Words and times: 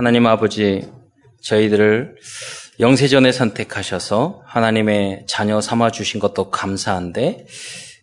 하나님 0.00 0.26
아버지, 0.26 0.88
저희들을 1.42 2.16
영세전에 2.80 3.32
선택하셔서 3.32 4.40
하나님의 4.46 5.24
자녀 5.26 5.60
삼아 5.60 5.90
주신 5.90 6.20
것도 6.20 6.48
감사한데 6.48 7.44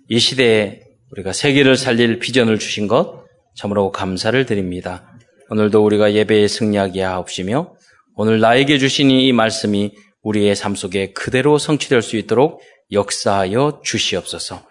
이 0.08 0.20
시대에 0.20 0.82
우리가 1.10 1.34
세계를 1.34 1.76
살릴 1.76 2.20
비전을 2.20 2.60
주신 2.60 2.88
것 2.88 3.26
참으로 3.56 3.92
감사를 3.92 4.46
드립니다. 4.46 5.12
오늘도 5.50 5.84
우리가 5.84 6.14
예배에 6.14 6.48
승리하게 6.48 7.02
하옵시며 7.02 7.74
오늘 8.16 8.42
나에게 8.42 8.78
주신 8.78 9.10
이 9.10 9.34
말씀이 9.34 9.92
우리의 10.22 10.56
삶 10.56 10.76
속에 10.76 11.14
그대로 11.14 11.58
성취될 11.58 12.04
수 12.04 12.16
있도록 12.18 12.62
역사하여 12.92 13.82
주시옵소서. 13.84 14.62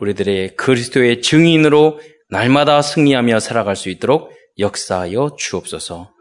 우리들의 0.00 0.56
그리스도의 0.56 1.22
증인으로 1.22 2.00
날마다 2.28 2.82
승리하며 2.82 3.38
살아갈 3.38 3.76
수 3.76 3.88
있도록 3.88 4.32
역사하여 4.58 5.36
주옵소서. 5.38 6.11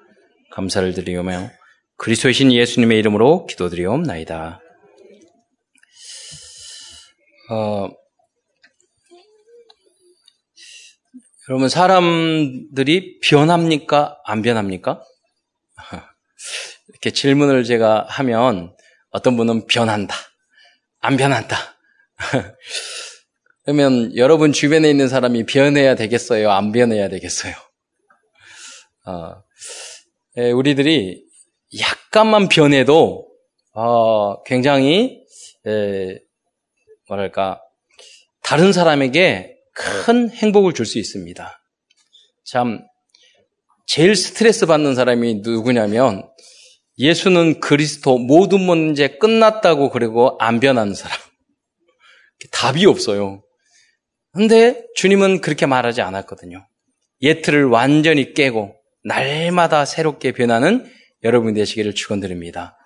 감사를 0.51 0.93
드리오며 0.93 1.49
그리스도이신 1.97 2.51
예수님의 2.51 2.99
이름으로 2.99 3.45
기도드리옵나이다. 3.45 4.59
어, 7.51 7.89
여러분 11.49 11.69
사람들이 11.69 13.19
변합니까? 13.19 14.19
안 14.25 14.41
변합니까? 14.41 15.03
이렇게 16.89 17.11
질문을 17.11 17.63
제가 17.63 18.05
하면 18.07 18.75
어떤 19.09 19.35
분은 19.37 19.67
변한다. 19.67 20.15
안 20.99 21.17
변한다. 21.17 21.57
그러면 23.63 24.15
여러분 24.15 24.53
주변에 24.53 24.89
있는 24.89 25.07
사람이 25.07 25.45
변해야 25.45 25.95
되겠어요? 25.95 26.51
안 26.51 26.71
변해야 26.71 27.09
되겠어요? 27.09 27.53
어, 29.05 29.11
예, 29.33 29.50
우리들이 30.37 31.23
약간만 31.79 32.47
변해도 32.49 33.27
어, 33.73 34.43
굉장히 34.43 35.23
에, 35.67 36.19
뭐랄까 37.07 37.61
다른 38.43 38.73
사람에게 38.73 39.55
큰 39.73 40.29
행복을 40.29 40.73
줄 40.73 40.85
수 40.85 40.99
있습니다. 40.99 41.63
참 42.45 42.81
제일 43.87 44.15
스트레스 44.15 44.65
받는 44.65 44.95
사람이 44.95 45.35
누구냐면 45.35 46.29
예수는 46.97 47.59
그리스도 47.59 48.17
모든 48.17 48.61
문제 48.61 49.07
끝났다고 49.17 49.89
그리고 49.89 50.37
안 50.39 50.59
변하는 50.59 50.93
사람. 50.93 51.17
답이 52.51 52.85
없어요. 52.85 53.43
근데 54.33 54.85
주님은 54.95 55.41
그렇게 55.41 55.65
말하지 55.65 56.01
않았거든요. 56.01 56.65
예틀을 57.21 57.65
완전히 57.65 58.33
깨고 58.33 58.75
날마다 59.03 59.85
새롭게 59.85 60.31
변하는 60.31 60.89
여러분 61.23 61.53
되시기를 61.53 61.95
축원드립니다. 61.95 62.77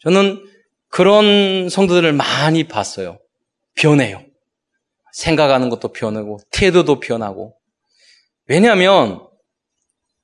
저는 0.00 0.42
그런 0.88 1.68
성도들을 1.68 2.12
많이 2.12 2.64
봤어요. 2.64 3.18
변해요. 3.74 4.24
생각하는 5.12 5.68
것도 5.68 5.92
변하고 5.92 6.38
태도도 6.52 7.00
변하고 7.00 7.56
왜냐하면 8.46 9.26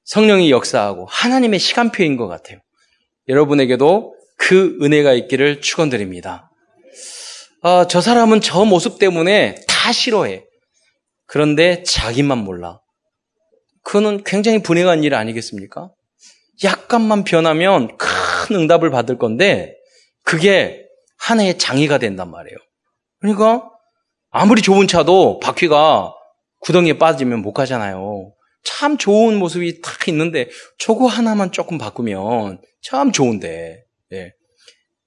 성령이 0.05 0.51
역사하고 0.51 1.07
하나님의 1.07 1.59
시간표인 1.59 2.17
것 2.17 2.29
같아요. 2.29 2.59
여러분에게도 3.29 4.15
그 4.39 4.79
은혜가 4.83 5.12
있기를 5.15 5.61
축원드립니다. 5.61 6.51
아, 7.62 7.87
저 7.89 8.01
사람은 8.01 8.41
저 8.41 8.65
모습 8.65 8.99
때문에 8.99 9.57
다 9.67 9.93
싫어해. 9.93 10.45
그런데 11.27 11.83
자기만 11.83 12.39
몰라. 12.39 12.81
그거는 13.87 14.25
굉장히 14.25 14.62
분해한 14.62 15.05
일 15.05 15.15
아니겠습니까? 15.15 15.92
약간만 16.65 17.23
변하면 17.23 17.97
큰 17.97 18.56
응답을 18.56 18.91
받을 18.91 19.17
건데 19.17 19.77
그게 20.25 20.84
하나의 21.19 21.56
장애가 21.56 21.98
된단 21.98 22.33
말이에요. 22.33 22.56
그러니까 23.20 23.70
아무리 24.31 24.61
좋은 24.61 24.88
차도 24.88 25.38
바퀴가 25.38 26.12
구덩이에 26.62 26.99
빠지면 26.99 27.43
못 27.43 27.53
가잖아요. 27.53 28.33
참 28.65 28.99
좋은 28.99 29.38
모습이 29.38 29.81
딱 29.83 30.09
있는데 30.09 30.49
저거 30.78 31.06
하나만 31.06 31.53
조금 31.53 31.78
바꾸면 31.78 32.61
참 32.82 33.12
좋은데. 33.12 33.84
예. 34.12 34.32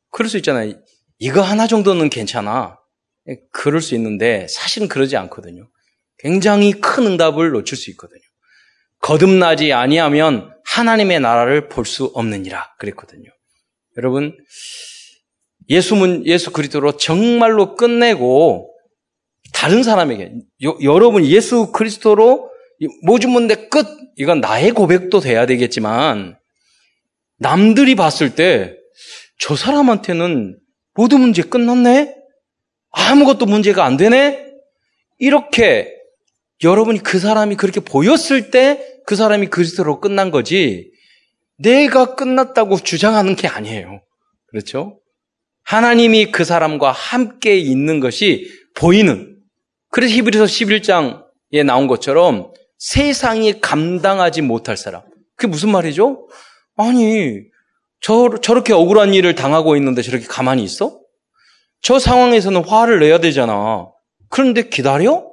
그럴 0.10 0.30
수 0.30 0.38
있잖아요. 0.38 0.74
이거 1.18 1.42
하나 1.42 1.68
정도는 1.68 2.10
괜찮아. 2.10 2.80
예, 3.28 3.36
그럴 3.52 3.82
수 3.82 3.94
있는데 3.96 4.48
사실은 4.50 4.88
그러지 4.88 5.18
않거든요. 5.18 5.70
굉장히 6.18 6.72
큰 6.72 7.06
응답을 7.08 7.52
놓칠 7.52 7.78
수 7.78 7.90
있거든요. 7.92 8.22
거듭나지 9.02 9.74
아니하면 9.74 10.54
하나님의 10.66 11.20
나라를 11.20 11.70
볼 11.70 11.86
수 11.86 12.06
없느니라 12.14 12.76
그랬거든요. 12.78 13.30
여러분 13.98 14.38
예수 15.70 15.96
문 15.96 16.26
예수 16.26 16.52
그리스도로 16.52 16.98
정말로 16.98 17.76
끝내고 17.76 18.74
다른 19.54 19.84
사람에게 19.84 20.34
여, 20.64 20.78
여러분 20.84 21.26
예수 21.26 21.72
그리스도로 21.72 22.50
모든 23.04 23.32
문제 23.32 23.56
끝 23.56 23.86
이건 24.18 24.42
나의 24.42 24.72
고백도 24.72 25.20
돼야 25.20 25.46
되겠지만 25.46 26.38
남들이 27.38 27.96
봤을 27.96 28.36
때 28.36 28.80
저 29.40 29.56
사람한테는 29.56 30.60
모든 30.94 31.22
문제 31.22 31.42
끝났네? 31.42 32.14
아무것도 32.92 33.46
문제가 33.46 33.86
안 33.86 33.96
되네? 33.98 34.46
이렇게 35.18 35.96
여러분이 36.64 37.00
그 37.00 37.20
사람이 37.20 37.56
그렇게 37.56 37.80
보였을 37.80 38.52
때 38.52 39.00
그 39.10 39.16
사람이 39.16 39.48
그리스도로 39.48 40.00
끝난 40.02 40.30
거지 40.30 40.92
내가 41.58 42.14
끝났다고 42.14 42.78
주장하는 42.78 43.36
게 43.36 43.48
아니에요. 43.48 44.04
그렇죠? 44.46 45.00
하나님이 45.64 46.32
그 46.32 46.44
사람과 46.44 46.92
함께 46.92 47.58
있는 47.58 48.00
것이 48.02 48.48
보이는 48.76 49.36
그래서 49.90 50.14
히브리서 50.14 50.44
11장에 50.44 51.66
나온 51.66 51.88
것처럼 51.88 52.54
세상이 52.78 53.62
감당하지 53.62 54.44
못할 54.44 54.78
사람. 54.78 55.02
그게 55.36 55.48
무슨 55.50 55.72
말이죠? 55.72 56.28
아니, 56.78 57.40
저, 58.02 58.30
저렇게 58.44 58.74
억울한 58.74 59.16
일을 59.16 59.34
당하고 59.34 59.76
있는데 59.76 60.04
저렇게 60.04 60.28
가만히 60.28 60.64
있어? 60.64 61.00
저 61.82 61.98
상황에서는 61.98 62.64
화를 62.64 63.00
내야 63.00 63.18
되잖아. 63.18 63.88
그런데 64.30 64.70
기다려? 64.70 65.29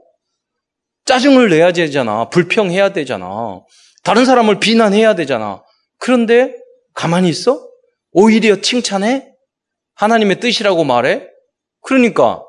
짜증을 1.07 1.49
내야 1.49 1.73
되잖아. 1.73 2.29
불평해야 2.29 2.93
되잖아. 2.93 3.63
다른 4.03 4.25
사람을 4.25 4.61
비난해야 4.61 5.15
되잖아. 5.15 5.63
그런데 5.99 6.55
가만히 6.95 7.29
있어? 7.31 7.67
오히려 8.13 8.61
칭찬해? 8.61 9.33
하나님의 9.95 10.41
뜻이라고 10.41 10.85
말해? 10.85 11.27
그러니까 11.83 12.43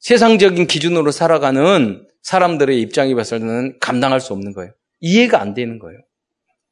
세상적인 0.00 0.66
기준으로 0.66 1.12
살아가는 1.12 2.06
사람들의 2.22 2.80
입장이 2.80 3.14
봤을 3.14 3.38
때는 3.40 3.78
감당할 3.80 4.20
수 4.20 4.32
없는 4.32 4.52
거예요. 4.52 4.72
이해가 5.00 5.40
안 5.40 5.54
되는 5.54 5.78
거예요. 5.78 5.98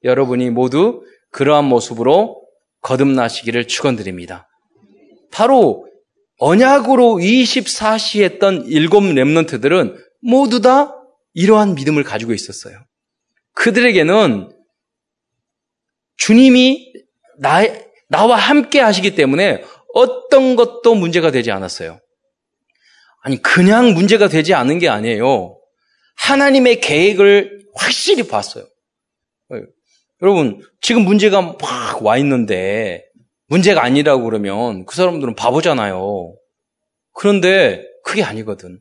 여러분이 0.02 0.50
모두 0.50 1.02
그러한 1.30 1.64
모습으로 1.64 2.42
거듭나시기를 2.80 3.68
축원드립니다. 3.68 4.48
바로 5.30 5.86
언약으로 6.38 7.16
24시 7.16 8.22
했던 8.22 8.64
일곱 8.66 9.04
렘넌트들은 9.04 9.96
모두 10.20 10.60
다 10.60 10.94
이러한 11.34 11.74
믿음을 11.74 12.02
가지고 12.04 12.32
있었어요. 12.32 12.78
그들에게는 13.54 14.52
주님이 16.16 16.92
나, 17.38 17.62
나와 18.08 18.36
함께 18.36 18.80
하시기 18.80 19.14
때문에 19.14 19.64
어떤 19.94 20.56
것도 20.56 20.94
문제가 20.94 21.30
되지 21.30 21.50
않았어요. 21.50 21.98
아니, 23.22 23.40
그냥 23.42 23.92
문제가 23.94 24.28
되지 24.28 24.54
않은 24.54 24.78
게 24.78 24.88
아니에요. 24.88 25.58
하나님의 26.16 26.80
계획을 26.80 27.66
확실히 27.74 28.26
봤어요. 28.28 28.66
여러분, 30.22 30.60
지금 30.80 31.02
문제가 31.02 31.40
막 31.42 32.02
와 32.02 32.18
있는데, 32.18 33.04
문제가 33.46 33.82
아니라고 33.82 34.24
그러면 34.24 34.84
그 34.86 34.94
사람들은 34.94 35.34
바보잖아요. 35.34 36.34
그런데 37.14 37.84
그게 38.04 38.22
아니거든. 38.22 38.80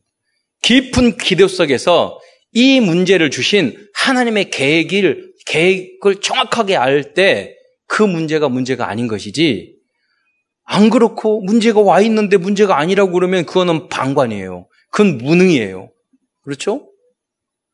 깊은 0.61 1.17
기도 1.17 1.47
속에서 1.47 2.19
이 2.51 2.79
문제를 2.79 3.29
주신 3.31 3.75
하나님의 3.94 4.50
계획을, 4.50 5.33
계획을 5.45 6.21
정확하게 6.21 6.75
알 6.75 7.13
때 7.13 7.59
그 7.89 8.03
문제가 8.03 8.50
문제가 8.50 8.88
아닌 8.88 9.07
것이지, 9.07 9.75
안 10.63 10.91
그렇고 10.91 11.41
문제가 11.41 11.81
와 11.81 12.01
있는데 12.01 12.38
문제가 12.38 12.77
아니라고 12.77 13.11
그러면 13.11 13.45
그거는 13.47 13.89
방관이에요. 13.89 14.67
그건 14.91 15.17
무능이에요. 15.17 15.91
그렇죠? 16.44 16.88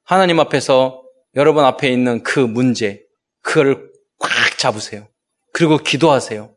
하나님 0.05 0.39
앞에서 0.39 1.03
여러분 1.35 1.65
앞에 1.65 1.91
있는 1.91 2.23
그 2.23 2.39
문제, 2.39 3.01
그거를 3.41 3.89
꽉 4.19 4.57
잡으세요. 4.57 5.09
그리고 5.51 5.77
기도하세요. 5.77 6.55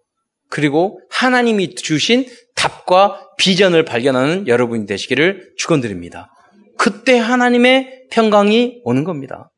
그리고 0.49 1.01
하나님이 1.11 1.75
주신 1.75 2.27
답과 2.59 3.31
비전을 3.39 3.85
발견하는 3.85 4.49
여러분이 4.49 4.87
되시기를 4.87 5.55
축원드립니다. 5.59 6.31
그때 6.77 7.17
하나님의 7.17 8.09
평강이 8.11 8.81
오는 8.85 9.05
겁니다. 9.05 9.53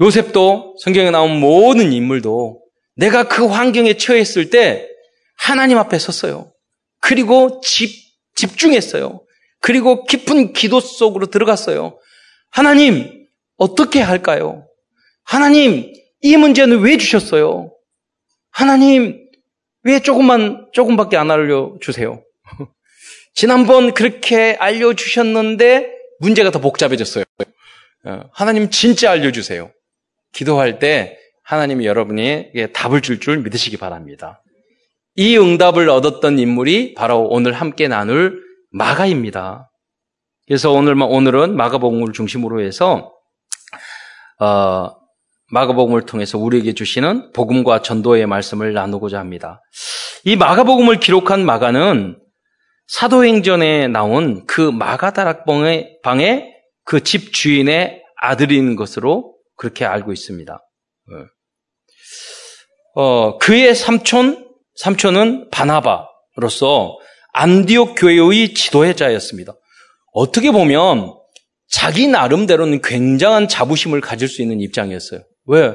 요셉도 0.00 0.76
성경에 0.82 1.10
나온 1.10 1.38
모든 1.38 1.92
인물도 1.92 2.60
내가 2.96 3.28
그 3.28 3.46
환경에 3.46 3.96
처했을 3.96 4.50
때 4.50 4.88
하나님 5.38 5.78
앞에 5.78 5.98
섰어요. 5.98 6.52
그리고 7.00 7.60
집, 7.62 7.90
집중했어요. 8.34 9.24
그리고 9.60 10.04
깊은 10.04 10.52
기도 10.52 10.80
속으로 10.80 11.26
들어갔어요. 11.26 11.98
하나님, 12.50 13.26
어떻게 13.56 14.00
할까요? 14.00 14.66
하나님, 15.24 15.92
이 16.20 16.36
문제는 16.36 16.80
왜 16.80 16.98
주셨어요? 16.98 17.72
하나님, 18.50 19.25
왜 19.86 20.00
조금만, 20.00 20.66
조금밖에 20.72 21.16
안 21.16 21.30
알려주세요? 21.30 22.20
지난번 23.34 23.94
그렇게 23.94 24.56
알려주셨는데 24.58 25.88
문제가 26.18 26.50
더 26.50 26.58
복잡해졌어요. 26.58 27.24
어, 28.04 28.20
하나님 28.32 28.68
진짜 28.70 29.12
알려주세요. 29.12 29.70
기도할 30.32 30.80
때 30.80 31.16
하나님이 31.44 31.86
여러분이 31.86 32.50
답을 32.72 33.00
줄줄 33.00 33.20
줄 33.20 33.38
믿으시기 33.44 33.76
바랍니다. 33.76 34.42
이 35.14 35.38
응답을 35.38 35.88
얻었던 35.88 36.40
인물이 36.40 36.94
바로 36.94 37.28
오늘 37.28 37.52
함께 37.52 37.86
나눌 37.86 38.42
마가입니다. 38.72 39.70
그래서 40.48 40.72
오늘 40.72 41.00
오늘은 41.00 41.56
마가복음을 41.56 42.12
중심으로 42.12 42.60
해서 42.60 43.12
어, 44.40 44.90
마가복음을 45.50 46.06
통해서 46.06 46.38
우리에게 46.38 46.74
주시는 46.74 47.32
복음과 47.32 47.82
전도의 47.82 48.26
말씀을 48.26 48.72
나누고자 48.72 49.18
합니다. 49.18 49.62
이 50.24 50.36
마가복음을 50.36 50.98
기록한 50.98 51.44
마가는 51.44 52.18
사도행전에 52.88 53.88
나온 53.88 54.44
그 54.46 54.60
마가다락방의 54.60 56.00
방의 56.02 56.56
그 56.84 57.00
집 57.00 57.32
주인의 57.34 58.02
아들인 58.16 58.76
것으로 58.76 59.34
그렇게 59.56 59.84
알고 59.84 60.12
있습니다. 60.12 60.60
어, 62.94 63.00
어 63.00 63.38
그의 63.38 63.74
삼촌, 63.74 64.48
삼촌은 64.76 65.50
바나바로서 65.50 66.98
안디옥 67.32 67.96
교회의 67.98 68.54
지도자였습니다. 68.54 69.52
어떻게 70.12 70.50
보면 70.50 71.14
자기 71.68 72.06
나름대로는 72.06 72.80
굉장한 72.80 73.48
자부심을 73.48 74.00
가질 74.00 74.28
수 74.28 74.40
있는 74.40 74.60
입장이었어요. 74.60 75.20
왜? 75.46 75.74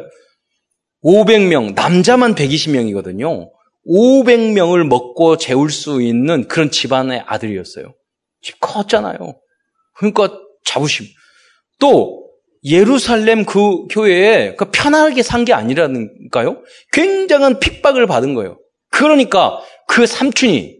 500명, 1.04 1.74
남자만 1.74 2.36
120명이거든요. 2.36 3.50
500명을 3.88 4.86
먹고 4.88 5.38
재울 5.38 5.72
수 5.72 6.02
있는 6.02 6.48
그런 6.48 6.70
집안의 6.70 7.24
아들이었어요. 7.26 7.94
집 8.42 8.60
컸잖아요. 8.60 9.18
그러니까 9.96 10.32
자부심. 10.66 11.08
또 11.80 12.28
예루살렘 12.64 13.44
그 13.46 13.88
교회에 13.90 14.56
그 14.56 14.66
편하게 14.72 15.24
산 15.24 15.46
게 15.46 15.54
아니라니까요. 15.54 16.62
굉장한 16.92 17.60
핍박을 17.60 18.06
받은 18.06 18.36
거예요. 18.36 18.60
그러니까 18.92 19.60
그 19.88 20.06
삼촌이 20.06 20.78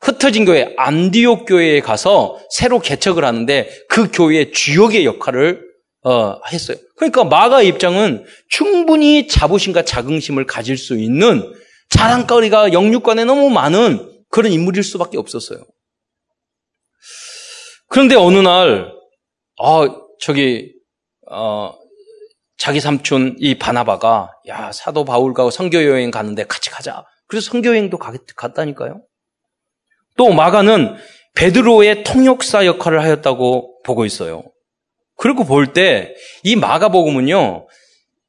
흩어진 0.00 0.44
교회 0.44 0.74
안디옥 0.76 1.46
교회에 1.46 1.80
가서 1.80 2.40
새로 2.50 2.80
개척을 2.80 3.24
하는데 3.24 3.70
그 3.88 4.10
교회의 4.10 4.50
주역의 4.50 5.04
역할을 5.04 5.62
어, 6.02 6.40
했어요. 6.50 6.78
그러니까 7.00 7.24
마가 7.24 7.62
입장은 7.62 8.26
충분히 8.50 9.26
자부심과 9.26 9.86
자긍심을 9.86 10.44
가질 10.44 10.76
수 10.76 10.98
있는 10.98 11.50
자랑거리가 11.88 12.74
영육관에 12.74 13.24
너무 13.24 13.48
많은 13.48 14.22
그런 14.28 14.52
인물일 14.52 14.82
수밖에 14.82 15.16
없었어요. 15.16 15.64
그런데 17.88 18.16
어느 18.16 18.36
날, 18.36 18.92
아, 19.58 19.88
저기, 20.20 20.74
어, 21.30 21.72
자기 22.58 22.80
삼촌 22.80 23.34
이 23.38 23.58
바나바가, 23.58 24.32
야, 24.48 24.70
사도 24.70 25.06
바울과 25.06 25.50
성교 25.50 25.82
여행 25.86 26.10
가는데 26.10 26.44
같이 26.44 26.68
가자. 26.68 27.06
그래서 27.28 27.50
성교 27.50 27.70
여행도 27.70 27.96
갔다니까요. 28.36 29.02
또 30.18 30.34
마가는 30.34 30.96
베드로의 31.34 32.04
통역사 32.04 32.66
역할을 32.66 33.00
하였다고 33.00 33.84
보고 33.84 34.04
있어요. 34.04 34.42
그리고 35.20 35.44
볼 35.44 35.72
때 35.72 36.14
이 36.42 36.56
마가복음은요. 36.56 37.66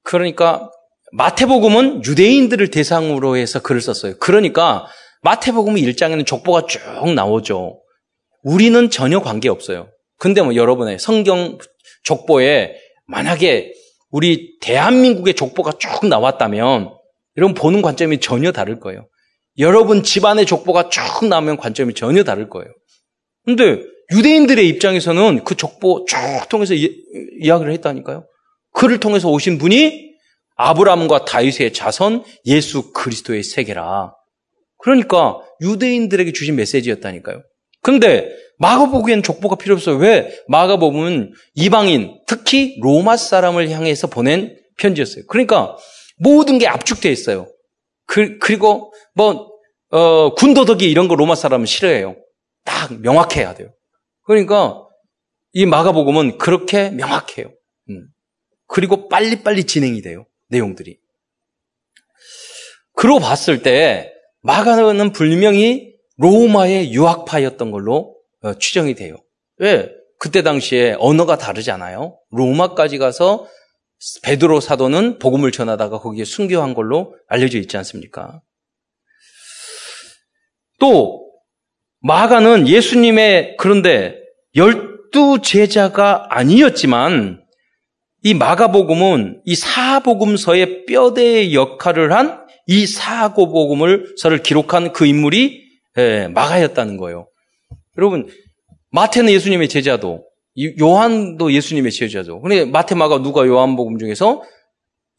그러니까 0.03 0.69
마태복음은 1.13 2.03
유대인들을 2.05 2.69
대상으로 2.69 3.37
해서 3.37 3.61
글을 3.61 3.81
썼어요. 3.81 4.17
그러니까 4.19 4.85
마태복음 5.23 5.75
1장에는 5.75 6.25
족보가 6.25 6.65
쭉 6.67 6.79
나오죠. 7.13 7.81
우리는 8.43 8.89
전혀 8.89 9.21
관계 9.21 9.49
없어요. 9.49 9.87
근데 10.17 10.41
뭐 10.41 10.55
여러분의 10.55 10.99
성경 10.99 11.57
족보에 12.03 12.75
만약에 13.07 13.73
우리 14.09 14.57
대한민국의 14.61 15.35
족보가 15.35 15.73
쭉 15.79 16.07
나왔다면 16.07 16.93
여러분 17.37 17.53
보는 17.53 17.81
관점이 17.81 18.19
전혀 18.19 18.51
다를 18.51 18.79
거예요. 18.79 19.07
여러분 19.59 20.03
집안의 20.03 20.45
족보가 20.45 20.89
쭉 20.89 21.27
나오면 21.27 21.57
관점이 21.57 21.93
전혀 21.93 22.23
다를 22.23 22.49
거예요. 22.49 22.71
근데 23.45 23.81
유대인들의 24.11 24.67
입장에서는 24.67 25.43
그 25.43 25.55
족보 25.55 26.05
쭉 26.05 26.17
통해서 26.49 26.73
이, 26.73 26.89
이야기를 27.39 27.71
했다니까요. 27.73 28.25
그를 28.73 28.99
통해서 28.99 29.29
오신 29.29 29.57
분이 29.57 30.11
아브라함과 30.55 31.25
다윗의 31.25 31.73
자손 31.73 32.23
예수 32.45 32.91
그리스도의 32.93 33.43
세계라. 33.43 34.13
그러니까 34.77 35.39
유대인들에게 35.61 36.33
주신 36.33 36.55
메시지였다니까요. 36.55 37.41
근데 37.81 38.29
마가복음에는 38.59 39.23
족보가 39.23 39.55
필요 39.55 39.73
없어요. 39.75 39.97
왜? 39.97 40.37
마가복음은 40.47 41.33
이방인, 41.55 42.19
특히 42.27 42.77
로마 42.81 43.17
사람을 43.17 43.69
향해서 43.71 44.07
보낸 44.07 44.55
편지였어요. 44.77 45.25
그러니까 45.27 45.77
모든 46.17 46.59
게 46.59 46.67
압축되어 46.67 47.11
있어요. 47.11 47.47
그, 48.05 48.37
리고 48.47 48.93
뭐, 49.15 49.49
어, 49.89 50.35
군도덕이 50.35 50.89
이런 50.89 51.07
거 51.07 51.15
로마 51.15 51.33
사람은 51.33 51.65
싫어해요. 51.65 52.15
딱 52.63 53.01
명확해야 53.01 53.55
돼요. 53.55 53.69
그러니까 54.31 54.87
이 55.51 55.65
마가복음은 55.65 56.37
그렇게 56.37 56.89
명확해요. 56.89 57.51
음. 57.89 58.07
그리고 58.65 59.09
빨리빨리 59.09 59.65
진행이 59.65 60.01
돼요. 60.01 60.25
내용들이. 60.47 60.97
그러고 62.93 63.19
봤을 63.19 63.61
때 63.61 64.13
마가는 64.41 65.11
분명히 65.11 65.93
로마의 66.15 66.93
유학파였던 66.93 67.71
걸로 67.71 68.15
어, 68.41 68.53
추정이 68.53 68.95
돼요. 68.95 69.17
왜? 69.57 69.91
그때 70.17 70.43
당시에 70.43 70.95
언어가 70.97 71.37
다르잖아요. 71.37 72.17
로마까지 72.29 72.99
가서 72.99 73.49
베드로 74.23 74.61
사도는 74.61 75.19
복음을 75.19 75.51
전하다가 75.51 75.99
거기에 75.99 76.23
순교한 76.23 76.73
걸로 76.73 77.17
알려져 77.27 77.57
있지 77.57 77.75
않습니까? 77.75 78.41
또 80.79 81.29
마가는 81.99 82.67
예수님의 82.67 83.57
그런데 83.57 84.20
열두 84.55 85.39
제자가 85.43 86.27
아니었지만 86.29 87.41
이 88.23 88.33
마가복음은 88.33 89.41
이 89.45 89.55
사복음서의 89.55 90.85
뼈대의 90.85 91.53
역할을 91.55 92.13
한 92.13 92.41
이 92.67 92.87
사고복음을 92.87 94.15
서를 94.17 94.43
기록한 94.43 94.93
그 94.93 95.05
인물이 95.05 95.61
예, 95.97 96.27
마가였다는 96.29 96.97
거예요. 96.97 97.27
여러분 97.97 98.29
마태는 98.91 99.31
예수님의 99.33 99.67
제자도 99.67 100.25
요한도 100.79 101.51
예수님의 101.51 101.91
제자죠. 101.91 102.39
근데 102.41 102.65
마태 102.65 102.95
마가 102.95 103.21
누가 103.21 103.45
요한복음 103.45 103.97
중에서 103.97 104.41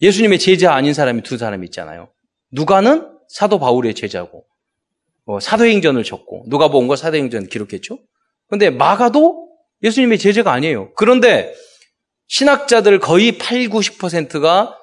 예수님의 0.00 0.38
제자 0.38 0.74
아닌 0.74 0.94
사람이 0.94 1.22
두 1.22 1.36
사람이 1.36 1.66
있잖아요. 1.66 2.10
누가는 2.52 3.08
사도 3.28 3.58
바울의 3.58 3.94
제자고 3.94 4.44
뭐 5.24 5.40
사도행전을 5.40 6.04
적고 6.04 6.44
누가복음과 6.48 6.96
사도행전 6.96 7.48
기록했죠. 7.48 7.98
근데 8.52 8.68
마가도 8.68 9.48
예수님의 9.82 10.18
제자가 10.18 10.52
아니에요. 10.52 10.92
그런데 10.94 11.54
신학자들 12.28 12.98
거의 12.98 13.38
8, 13.38 13.68
90%가 13.68 14.76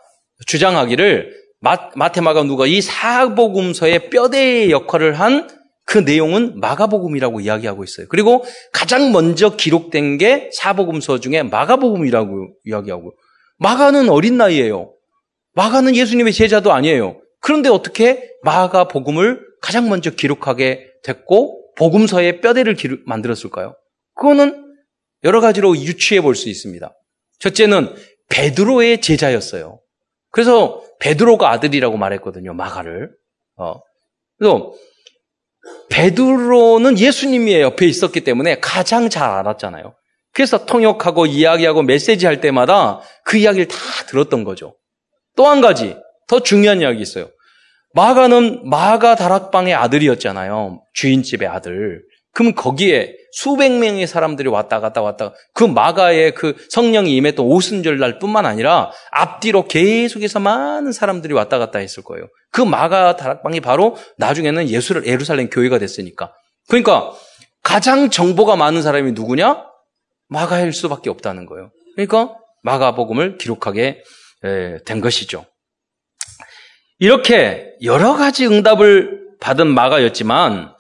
주장하기를 0.48 1.38
마, 1.62 2.12
테마가 2.12 2.44
누가 2.44 2.66
이 2.66 2.82
사복음서의 2.82 4.10
뼈대의 4.10 4.72
역할을 4.72 5.20
한 5.20 5.60
그 5.90 5.98
내용은 5.98 6.60
마가복음이라고 6.60 7.40
이야기하고 7.40 7.84
있어요. 7.84 8.06
그리고 8.10 8.46
가장 8.72 9.12
먼저 9.12 9.56
기록된 9.56 10.20
게 10.20 10.52
사복음서 10.54 11.20
중에 11.20 11.42
마가복음이라고 11.42 12.50
이야기하고 12.64 13.14
마가는 13.58 14.08
어린 14.10 14.38
나이에요. 14.38 14.94
마가는 15.56 15.96
예수님의 15.96 16.34
제자도 16.34 16.74
아니에요. 16.74 17.20
그런데 17.42 17.70
어떻게 17.70 18.30
마가 18.44 18.88
복음을 18.88 19.42
가장 19.62 19.90
먼저 19.90 20.12
기록하게 20.12 20.86
됐고 21.04 21.59
복음서의 21.80 22.42
뼈대를 22.42 22.76
기록, 22.76 23.00
만들었을까요? 23.06 23.76
그거는 24.16 24.66
여러 25.24 25.42
가지로 25.42 25.76
유추해 25.78 26.22
볼 26.22 26.36
수 26.36 26.50
있습니다. 26.50 26.94
첫째는 27.40 27.96
베드로의 28.30 29.02
제자였어요. 29.02 29.80
그래서 30.32 30.84
베드로가 31.00 31.50
아들이라고 31.52 31.98
말했거든요. 31.98 32.54
마가를. 32.54 33.10
어. 33.56 33.80
그래서 34.38 34.74
베드로는 35.90 37.00
예수님이 37.00 37.62
옆에 37.62 37.86
있었기 37.88 38.22
때문에 38.22 38.60
가장 38.60 39.10
잘 39.10 39.30
알았잖아요. 39.30 39.96
그래서 40.34 40.66
통역하고 40.66 41.26
이야기하고 41.26 41.82
메시지 41.84 42.26
할 42.26 42.40
때마다 42.42 43.02
그 43.26 43.38
이야기를 43.38 43.68
다 43.68 43.78
들었던 44.08 44.44
거죠. 44.44 44.78
또 45.36 45.48
한 45.48 45.62
가지 45.62 45.96
더 46.28 46.42
중요한 46.42 46.82
이야기 46.82 47.02
있어요. 47.02 47.30
마가는 47.94 48.70
마가 48.70 49.16
다락방의 49.16 49.74
아들이었잖아요. 49.74 50.82
주인집의 50.94 51.48
아들. 51.48 52.02
그럼 52.34 52.54
거기에 52.54 53.16
수백 53.32 53.72
명의 53.72 54.08
사람들이 54.08 54.48
왔다 54.50 54.80
갔다 54.80 55.02
왔다 55.02 55.34
그 55.54 55.64
마가의 55.64 56.34
그 56.36 56.56
성령이 56.70 57.16
임했던 57.16 57.46
오순절 57.46 57.98
날 58.00 58.20
뿐만 58.20 58.46
아니라 58.46 58.92
앞뒤로 59.12 59.68
계속해서 59.68 60.40
많은 60.40 60.92
사람들이 60.92 61.34
왔다 61.34 61.58
갔다 61.60 61.80
했을 61.80 62.04
거예요. 62.04 62.28
그 62.52 62.62
마가 62.62 63.16
다락방이 63.16 63.62
바로 63.62 63.98
나중에는 64.18 64.70
예수를 64.70 65.06
예루살렘 65.06 65.50
교회가 65.50 65.80
됐으니까. 65.80 66.34
그러니까 66.68 67.12
가장 67.64 68.10
정보가 68.10 68.56
많은 68.56 68.82
사람이 68.82 69.12
누구냐? 69.14 69.66
마가일 70.28 70.74
수밖에 70.74 71.10
없다는 71.10 71.46
거예요. 71.46 71.72
그러니까 71.96 72.36
마가복음을 72.64 73.38
기록하게 73.38 74.02
된 74.86 75.02
것이죠. 75.02 75.46
이렇게 77.00 77.74
여러 77.82 78.14
가지 78.14 78.46
응답을 78.46 79.38
받은 79.40 79.68
마가였지만 79.68 80.74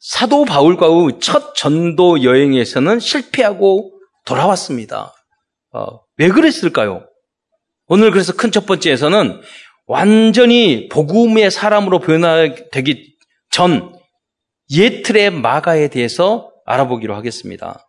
사도 0.00 0.44
바울과의 0.44 1.20
첫 1.20 1.54
전도 1.54 2.22
여행에서는 2.24 2.98
실패하고 3.00 3.92
돌아왔습니다. 4.24 5.14
어, 5.72 6.00
왜 6.18 6.28
그랬을까요? 6.28 7.06
오늘 7.86 8.10
그래서 8.10 8.32
큰 8.32 8.50
첫 8.50 8.66
번째에서는 8.66 9.40
완전히 9.86 10.88
복음의 10.88 11.52
사람으로 11.52 12.00
변화되기 12.00 13.14
전 13.50 13.92
옛 14.72 14.91
틀의 14.91 15.30
마가에 15.30 15.88
대해서 15.88 16.50
알아보기로 16.66 17.14
하겠습니다. 17.14 17.86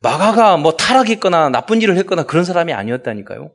마가가 0.00 0.56
뭐 0.56 0.72
타락했거나 0.72 1.50
나쁜 1.50 1.80
일을 1.80 1.96
했거나 1.98 2.24
그런 2.24 2.44
사람이 2.44 2.72
아니었다니까요. 2.72 3.52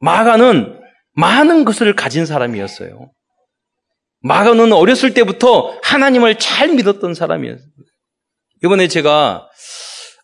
마가는 0.00 0.78
많은 1.20 1.64
것을 1.64 1.94
가진 1.94 2.26
사람이었어요. 2.26 3.10
마가는 4.22 4.72
어렸을 4.72 5.14
때부터 5.14 5.78
하나님을 5.82 6.38
잘 6.38 6.68
믿었던 6.74 7.14
사람이었어요. 7.14 7.66
이번에 8.64 8.88
제가 8.88 9.48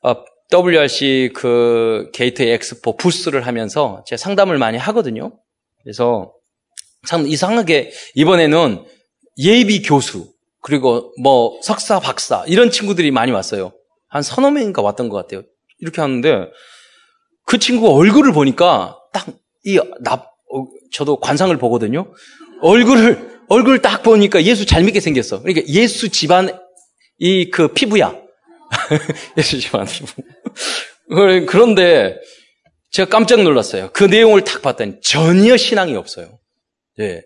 어, 0.03 0.15
WRC 0.53 1.31
그 1.35 2.11
게이트 2.13 2.43
엑스포 2.43 2.97
부스를 2.97 3.47
하면서 3.47 4.03
제가 4.07 4.19
상담을 4.19 4.59
많이 4.59 4.79
하거든요. 4.79 5.39
그래서 5.83 6.33
참 7.07 7.27
이상하게 7.27 7.93
이번에는 8.15 8.85
예비 9.39 9.83
교수 9.83 10.33
그리고 10.63 11.13
뭐 11.23 11.59
석사 11.63 12.01
박사 12.01 12.45
이런 12.47 12.71
친구들이 12.71 13.11
많이 13.11 13.33
왔어요. 13.33 13.73
한 14.09 14.23
서너 14.23 14.51
명인가 14.51 14.83
왔던 14.83 15.09
것 15.09 15.17
같아요. 15.17 15.43
이렇게 15.79 16.01
하는데 16.01 16.49
그 17.47 17.59
친구 17.59 17.89
얼굴을 17.95 18.33
보니까 18.33 18.99
딱 19.13 19.27
이 19.67 19.81
나 20.01 20.25
저도 20.93 21.21
관상을 21.21 21.57
보거든요. 21.59 22.13
얼굴을 22.63 23.41
얼굴 23.49 23.81
딱 23.81 24.03
보니까 24.03 24.43
예수 24.45 24.67
잘 24.67 24.83
믿게 24.85 25.01
생겼어. 25.01 25.43
그러니까 25.43 25.67
예수 25.69 26.09
집안 26.11 26.49
이 27.19 27.51
그 27.51 27.69
피부야. 27.69 28.15
예수 29.39 29.59
집안 29.61 29.87
피부. 29.87 30.13
그런데 31.47 32.17
제가 32.91 33.09
깜짝 33.09 33.43
놀랐어요. 33.43 33.91
그 33.93 34.05
내용을 34.05 34.45
딱 34.45 34.63
봤더니 34.63 35.01
전혀 35.03 35.57
신앙이 35.57 35.95
없어요. 35.97 36.39
예. 36.99 37.23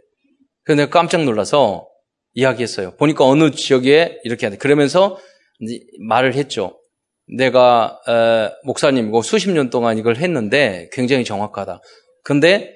그래서 0.65 0.83
내가 0.83 0.91
깜짝 0.91 1.25
놀라서 1.25 1.87
이야기했어요. 2.35 2.97
보니까 2.97 3.25
어느 3.25 3.51
지역에 3.51 4.19
이렇게 4.25 4.47
하는데 4.47 4.59
그러면서 4.61 5.19
말을 6.09 6.35
했죠. 6.35 6.79
내가 7.37 7.99
에, 8.09 8.51
목사님이고 8.65 9.23
수십 9.23 9.51
년 9.51 9.71
동안 9.71 9.99
이걸 9.99 10.17
했는데 10.17 10.89
굉장히 10.93 11.25
정확하다. 11.25 11.81
근데 12.25 12.75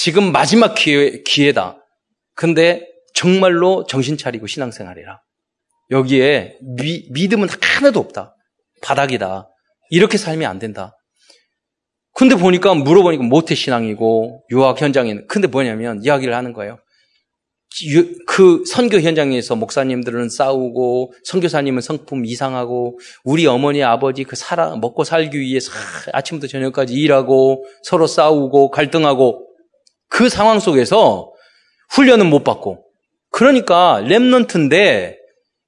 지금 0.00 0.30
마지막 0.30 0.76
기회, 0.76 1.22
기회다. 1.24 1.76
근데 2.36 2.86
정말로 3.14 3.84
정신 3.84 4.16
차리고 4.16 4.46
신앙생활해라. 4.46 5.20
여기에 5.90 6.58
미, 6.76 7.08
믿음은 7.10 7.48
하나도 7.60 7.98
없다. 7.98 8.36
바닥이다. 8.80 9.48
이렇게 9.90 10.16
살면 10.16 10.48
안 10.48 10.60
된다. 10.60 10.96
근데 12.14 12.36
보니까 12.36 12.74
물어보니까 12.74 13.24
모태 13.24 13.56
신앙이고 13.56 14.44
유학 14.52 14.80
현장에 14.80 15.22
근데 15.26 15.48
뭐냐면 15.48 16.00
이야기를 16.04 16.32
하는 16.32 16.52
거예요. 16.52 16.78
그 18.28 18.62
선교 18.70 19.00
현장에서 19.00 19.56
목사님들은 19.56 20.28
싸우고 20.28 21.12
선교사님은 21.24 21.80
성품 21.82 22.24
이상하고 22.24 23.00
우리 23.24 23.46
어머니 23.46 23.82
아버지 23.82 24.22
그 24.22 24.36
살아 24.36 24.76
먹고 24.76 25.02
살기 25.02 25.38
위해서 25.40 25.72
아침부터 26.12 26.46
저녁까지 26.46 26.94
일하고 26.94 27.64
서로 27.82 28.06
싸우고 28.06 28.70
갈등하고 28.70 29.47
그 30.08 30.28
상황 30.28 30.60
속에서 30.60 31.32
훈련은 31.90 32.28
못 32.28 32.44
받고 32.44 32.84
그러니까 33.30 34.00
랩넌트인데 34.02 35.16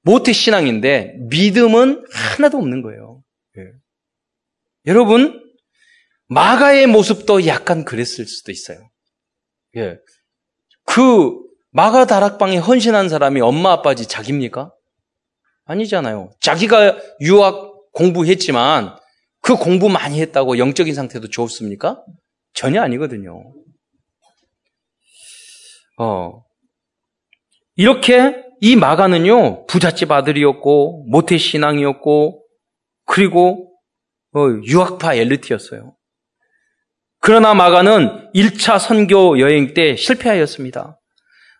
모태 0.02 0.32
신앙인데 0.32 1.14
믿음은 1.28 2.04
하나도 2.12 2.58
없는 2.58 2.82
거예요. 2.82 3.22
예. 3.58 3.62
여러분 4.86 5.42
마가의 6.28 6.86
모습도 6.86 7.46
약간 7.46 7.84
그랬을 7.84 8.26
수도 8.26 8.52
있어요. 8.52 8.78
예. 9.76 9.96
그 10.84 11.38
마가 11.70 12.06
다락방에 12.06 12.56
헌신한 12.56 13.08
사람이 13.08 13.40
엄마 13.40 13.72
아빠지 13.72 14.06
자기입니까? 14.06 14.72
아니잖아요. 15.64 16.32
자기가 16.40 16.98
유학 17.20 17.92
공부했지만 17.92 18.96
그 19.40 19.56
공부 19.56 19.88
많이 19.88 20.20
했다고 20.20 20.58
영적인 20.58 20.94
상태도 20.94 21.28
좋습니까? 21.28 22.02
전혀 22.54 22.82
아니거든요. 22.82 23.52
어. 26.00 26.42
이렇게 27.76 28.34
이 28.62 28.74
마가는요, 28.74 29.66
부잣집 29.66 30.10
아들이었고, 30.10 31.04
모태 31.10 31.36
신앙이었고, 31.36 32.42
그리고 33.06 33.70
어, 34.34 34.46
유학파 34.64 35.14
엘리트였어요. 35.14 35.94
그러나 37.20 37.52
마가는 37.52 38.30
1차 38.34 38.78
선교 38.78 39.38
여행 39.40 39.74
때 39.74 39.96
실패하였습니다. 39.96 40.98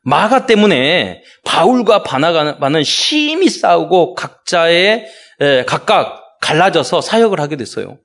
마가 0.05 0.47
때문에 0.47 1.23
바울과 1.45 2.05
바나바는 2.05 2.85
심히 2.85 3.51
싸우고 3.51 4.15
각자의 4.15 5.07
에, 5.41 5.65
각각 5.65 6.39
갈라져서 6.41 7.01
사역을 7.01 7.41
하게 7.41 7.57
됐어요. 7.57 7.99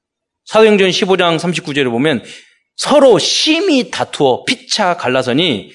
사도행전 0.45 0.89
15장 0.89 1.37
39절에 1.37 1.89
보면 1.89 2.23
서로 2.75 3.19
심히 3.19 3.91
다투어 3.91 4.43
피차 4.45 4.97
갈라서니 4.97 5.71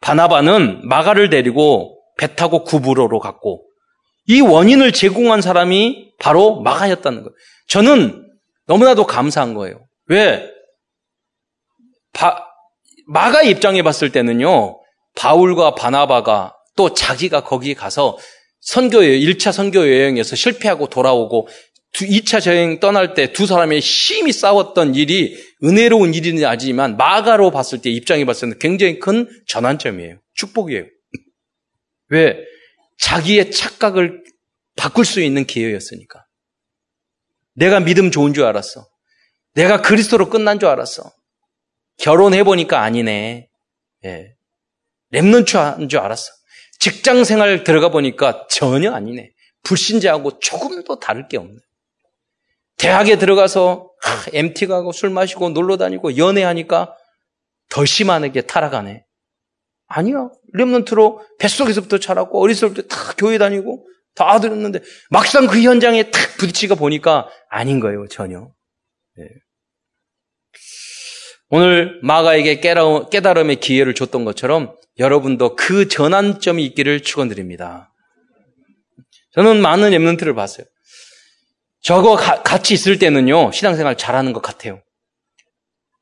바나바는 0.00 0.86
마가를 0.86 1.30
데리고 1.30 2.00
배 2.16 2.34
타고 2.34 2.64
구부로로 2.64 3.18
갔고 3.18 3.64
이 4.26 4.40
원인을 4.40 4.92
제공한 4.92 5.40
사람이 5.40 6.12
바로 6.18 6.60
마가였다는 6.60 7.22
거예요. 7.22 7.34
저는 7.68 8.26
너무나도 8.66 9.06
감사한 9.06 9.54
거예요. 9.54 9.86
왜? 10.06 10.46
바, 12.12 12.44
마가 13.06 13.42
입장에 13.42 13.82
봤을 13.82 14.12
때는요, 14.12 14.78
바울과 15.16 15.74
바나바가 15.74 16.54
또 16.76 16.92
자기가 16.92 17.42
거기 17.42 17.74
가서 17.74 18.18
선교 18.60 19.04
여행, 19.04 19.20
1차 19.20 19.52
선교 19.52 19.80
여행에서 19.80 20.36
실패하고 20.36 20.88
돌아오고 20.88 21.48
2차 22.06 22.46
여행 22.46 22.80
떠날 22.80 23.14
때 23.14 23.32
두 23.32 23.46
사람이 23.46 23.80
심히 23.80 24.32
싸웠던 24.32 24.94
일이 24.94 25.36
은혜로운 25.64 26.14
일이는 26.14 26.44
아니지만 26.44 26.96
마가로 26.96 27.50
봤을 27.50 27.80
때 27.80 27.90
입장에 27.90 28.24
봤을 28.24 28.50
때 28.50 28.56
굉장히 28.60 28.98
큰 28.98 29.28
전환점이에요. 29.46 30.18
축복이에요. 30.34 30.84
왜? 32.08 32.36
자기의 32.98 33.50
착각을 33.50 34.22
바꿀 34.76 35.04
수 35.04 35.20
있는 35.20 35.44
기회였으니까. 35.44 36.24
내가 37.54 37.80
믿음 37.80 38.10
좋은 38.10 38.34
줄 38.34 38.44
알았어. 38.44 38.86
내가 39.54 39.82
그리스도로 39.82 40.28
끝난 40.28 40.58
줄 40.58 40.68
알았어. 40.68 41.12
결혼해 41.98 42.44
보니까 42.44 42.82
아니네. 42.82 43.48
예. 44.04 44.34
랩런트한 45.12 45.88
줄 45.88 45.98
알았어. 45.98 46.30
직장 46.78 47.24
생활 47.24 47.64
들어가 47.64 47.88
보니까 47.88 48.46
전혀 48.48 48.92
아니네. 48.92 49.30
불신자하고 49.64 50.38
조금도 50.38 51.00
다를 51.00 51.26
게 51.28 51.36
없네. 51.36 51.56
대학에 52.78 53.18
들어가서 53.18 53.90
하, 54.00 54.30
MT 54.32 54.66
가고 54.66 54.92
술 54.92 55.10
마시고 55.10 55.50
놀러 55.50 55.76
다니고 55.76 56.16
연애하니까 56.16 56.94
더 57.70 57.84
심하게 57.84 58.40
타락하네. 58.42 59.04
아니야. 59.88 60.28
랩런트로 60.56 61.18
뱃속에서부터 61.38 61.98
자랐고 61.98 62.40
어렸을 62.42 62.74
때 62.74 62.82
다 62.82 63.12
교회 63.18 63.38
다니고 63.38 63.86
다 64.14 64.40
들었는데 64.40 64.80
막상 65.10 65.46
그 65.46 65.62
현장에 65.62 66.10
탁 66.10 66.36
부딪히가 66.38 66.74
보니까 66.74 67.28
아닌 67.50 67.80
거예요. 67.80 68.06
전혀. 68.08 68.48
네. 69.16 69.24
오늘 71.50 71.98
마가에게 72.02 72.60
깨달음의 72.60 73.56
기회를 73.56 73.94
줬던 73.94 74.24
것처럼 74.24 74.76
여러분도 74.98 75.56
그 75.56 75.88
전환점이 75.88 76.64
있기를 76.66 77.02
축원드립니다. 77.02 77.92
저는 79.32 79.62
많은 79.62 79.92
엠런트를 79.94 80.34
봤어요. 80.34 80.66
저거 81.88 82.16
가, 82.16 82.42
같이 82.42 82.74
있을 82.74 82.98
때는요, 82.98 83.50
신앙생활 83.50 83.96
잘하는 83.96 84.34
것 84.34 84.42
같아요. 84.42 84.82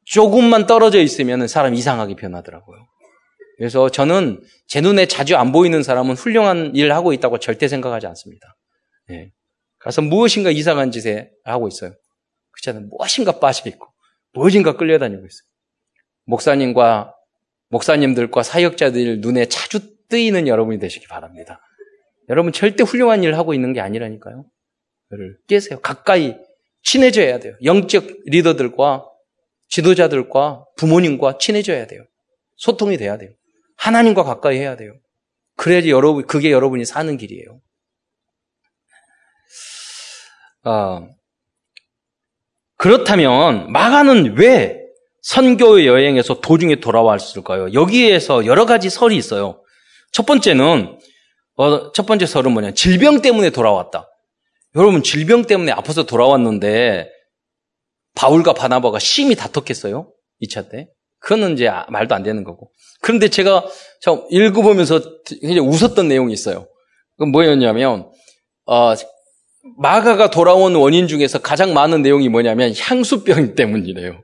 조금만 0.05 0.67
떨어져 0.67 1.01
있으면 1.01 1.47
사람 1.47 1.77
이상하게 1.77 2.17
변하더라고요. 2.17 2.77
그래서 3.57 3.89
저는 3.89 4.43
제 4.67 4.81
눈에 4.81 5.07
자주 5.07 5.37
안 5.37 5.53
보이는 5.53 5.85
사람은 5.85 6.17
훌륭한 6.17 6.75
일을 6.75 6.91
하고 6.93 7.13
있다고 7.13 7.39
절대 7.39 7.69
생각하지 7.69 8.09
않습니다. 8.09 8.57
네. 9.09 9.31
가서 9.79 10.03
무엇인가 10.03 10.51
이상한 10.51 10.91
짓에 10.91 11.31
하고 11.45 11.69
있어요. 11.69 11.93
그렇잖아요. 12.51 12.89
무엇인가 12.89 13.39
빠져있고, 13.39 13.87
무엇인가 14.33 14.77
끌려다니고 14.77 15.25
있어요. 15.25 15.47
목사님과, 16.25 17.15
목사님들과 17.69 18.43
사역자들 18.43 19.21
눈에 19.21 19.47
자주 19.47 20.09
뜨이는 20.09 20.49
여러분이 20.49 20.81
되시기 20.81 21.07
바랍니다. 21.07 21.61
여러분 22.29 22.51
절대 22.51 22.83
훌륭한 22.83 23.23
일을 23.23 23.39
하고 23.39 23.55
있는 23.55 23.73
게 23.73 23.81
아니라니까요. 23.81 24.47
를 25.11 25.37
깨세요. 25.47 25.79
가까이 25.81 26.35
친해져야 26.83 27.39
돼요. 27.39 27.55
영적 27.63 28.07
리더들과 28.27 29.05
지도자들과 29.69 30.65
부모님과 30.77 31.39
친해져야 31.39 31.87
돼요. 31.87 32.05
소통이 32.57 32.97
돼야 32.97 33.17
돼요. 33.17 33.31
하나님과 33.77 34.25
가까이 34.25 34.59
해야 34.59 34.77
돼요. 34.77 34.95
그래야지 35.57 35.91
여러분, 35.91 36.27
그게 36.27 36.51
여러분이 36.51 36.85
사는 36.85 37.17
길이에요. 37.17 37.61
아, 40.65 41.07
그렇다면 42.77 43.71
마가는 43.71 44.37
왜 44.37 44.81
선교 45.23 45.85
여행에서 45.85 46.41
도중에 46.41 46.77
돌아왔을까요? 46.81 47.73
여기에서 47.73 48.45
여러 48.47 48.67
가지 48.67 48.91
설이 48.91 49.17
있어요. 49.17 49.63
첫 50.11 50.27
번째는 50.27 50.99
어, 51.57 51.93
첫 51.93 52.07
번째 52.07 52.27
설은 52.27 52.53
뭐냐? 52.53 52.73
질병 52.73 53.23
때문에 53.23 53.51
돌아왔다. 53.51 54.09
여러분 54.77 55.03
질병 55.03 55.47
때문에 55.47 55.73
아파서 55.73 56.05
돌아왔는데 56.05 57.11
바울과 58.15 58.53
바나바가 58.53 58.99
심히 58.99 59.35
다퉜겠어요? 59.35 60.13
2차 60.43 60.71
때. 60.71 60.89
그거는 61.19 61.55
이제 61.55 61.67
아, 61.69 61.87
말도 61.91 62.15
안 62.15 62.23
되는 62.23 62.45
거고. 62.45 62.71
그런데 63.01 63.29
제가 63.29 63.65
읽어보면서 64.31 65.01
굉장히 65.41 65.61
웃었던 65.61 66.09
내용이 66.09 66.33
있어요. 66.33 66.69
그건 67.17 67.33
뭐였냐면, 67.33 68.11
어, 68.67 68.95
마가가 69.79 70.31
돌아온 70.31 70.75
원인 70.75 71.09
중에서 71.09 71.41
가장 71.41 71.75
많은 71.75 72.03
내용이 72.03 72.29
뭐냐면 72.29 72.75
향수병 72.79 73.55
때문이래요. 73.55 74.23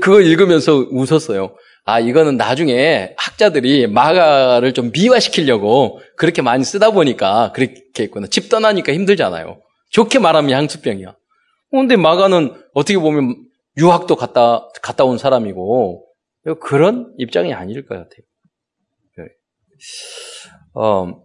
그걸 0.00 0.26
읽으면서 0.26 0.86
웃었어요. 0.90 1.56
아, 1.84 1.98
이거는 1.98 2.36
나중에 2.36 3.14
학자들이 3.16 3.88
마가를 3.88 4.72
좀 4.72 4.92
미화시키려고 4.92 6.00
그렇게 6.16 6.40
많이 6.40 6.64
쓰다 6.64 6.90
보니까 6.92 7.52
그렇게 7.52 8.04
했구나. 8.04 8.28
집 8.28 8.48
떠나니까 8.48 8.92
힘들잖아요. 8.92 9.60
좋게 9.90 10.20
말하면 10.20 10.52
향수병이야. 10.52 11.16
근데 11.70 11.96
마가는 11.96 12.54
어떻게 12.74 12.98
보면 12.98 13.44
유학도 13.78 14.16
갔다, 14.16 14.68
갔다 14.82 15.04
온 15.04 15.18
사람이고, 15.18 16.06
그런 16.60 17.14
입장이 17.18 17.54
아닐 17.54 17.86
것 17.86 17.94
같아요. 17.94 18.20
네. 19.18 19.24
어, 20.74 21.22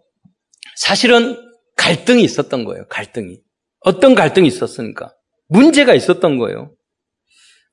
사실은 0.78 1.38
갈등이 1.76 2.24
있었던 2.24 2.64
거예요, 2.64 2.88
갈등이. 2.88 3.40
어떤 3.82 4.16
갈등이 4.16 4.48
있었습니까? 4.48 5.14
문제가 5.50 5.94
있었던 5.94 6.38
거예요. 6.38 6.74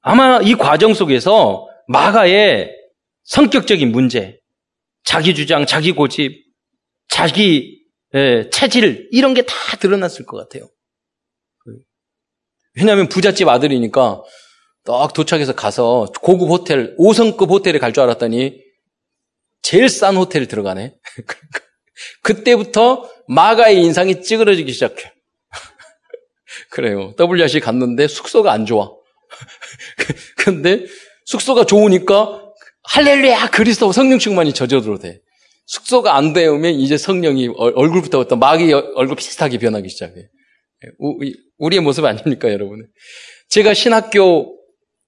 아마 0.00 0.40
이 0.42 0.54
과정 0.54 0.94
속에서 0.94 1.66
마가의 1.88 2.70
성격적인 3.24 3.90
문제, 3.92 4.38
자기 5.04 5.34
주장, 5.34 5.66
자기 5.66 5.92
고집, 5.92 6.44
자기 7.08 7.82
체질, 8.52 9.08
이런 9.12 9.34
게 9.34 9.42
다 9.42 9.76
드러났을 9.78 10.24
것 10.26 10.36
같아요. 10.36 10.68
왜냐하면 12.76 13.08
부잣집 13.08 13.48
아들이니까 13.48 14.22
딱 14.84 15.12
도착해서 15.12 15.54
가서 15.54 16.06
고급 16.20 16.50
호텔, 16.50 16.96
5성급 16.98 17.48
호텔에 17.50 17.78
갈 17.78 17.92
줄 17.92 18.02
알았더니 18.02 18.60
제일 19.62 19.88
싼 19.88 20.16
호텔에 20.16 20.46
들어가네. 20.46 20.94
그때부터 22.22 23.08
마가의 23.28 23.82
인상이 23.82 24.22
찌그러지기 24.22 24.72
시작해. 24.72 25.12
그래요. 26.70 27.14
WRC 27.18 27.60
갔는데 27.60 28.08
숙소가 28.08 28.52
안 28.52 28.66
좋아. 28.66 28.90
근데 30.36 30.84
숙소가 31.24 31.64
좋으니까 31.64 32.42
할렐루야 32.84 33.50
그리스도 33.50 33.92
성령 33.92 34.18
충만이 34.18 34.52
저절로 34.52 34.98
돼. 34.98 35.20
숙소가 35.66 36.16
안 36.16 36.32
되면 36.32 36.74
이제 36.74 36.98
성령이 36.98 37.48
얼굴부터 37.56 38.18
어떤 38.18 38.38
마귀 38.38 38.72
얼굴 38.72 39.16
비슷하게 39.16 39.58
변하기 39.58 39.88
시작해. 39.88 40.28
우리의 41.58 41.80
모습 41.80 42.04
아닙니까, 42.04 42.52
여러분? 42.52 42.86
제가 43.48 43.72
신학교 43.72 44.58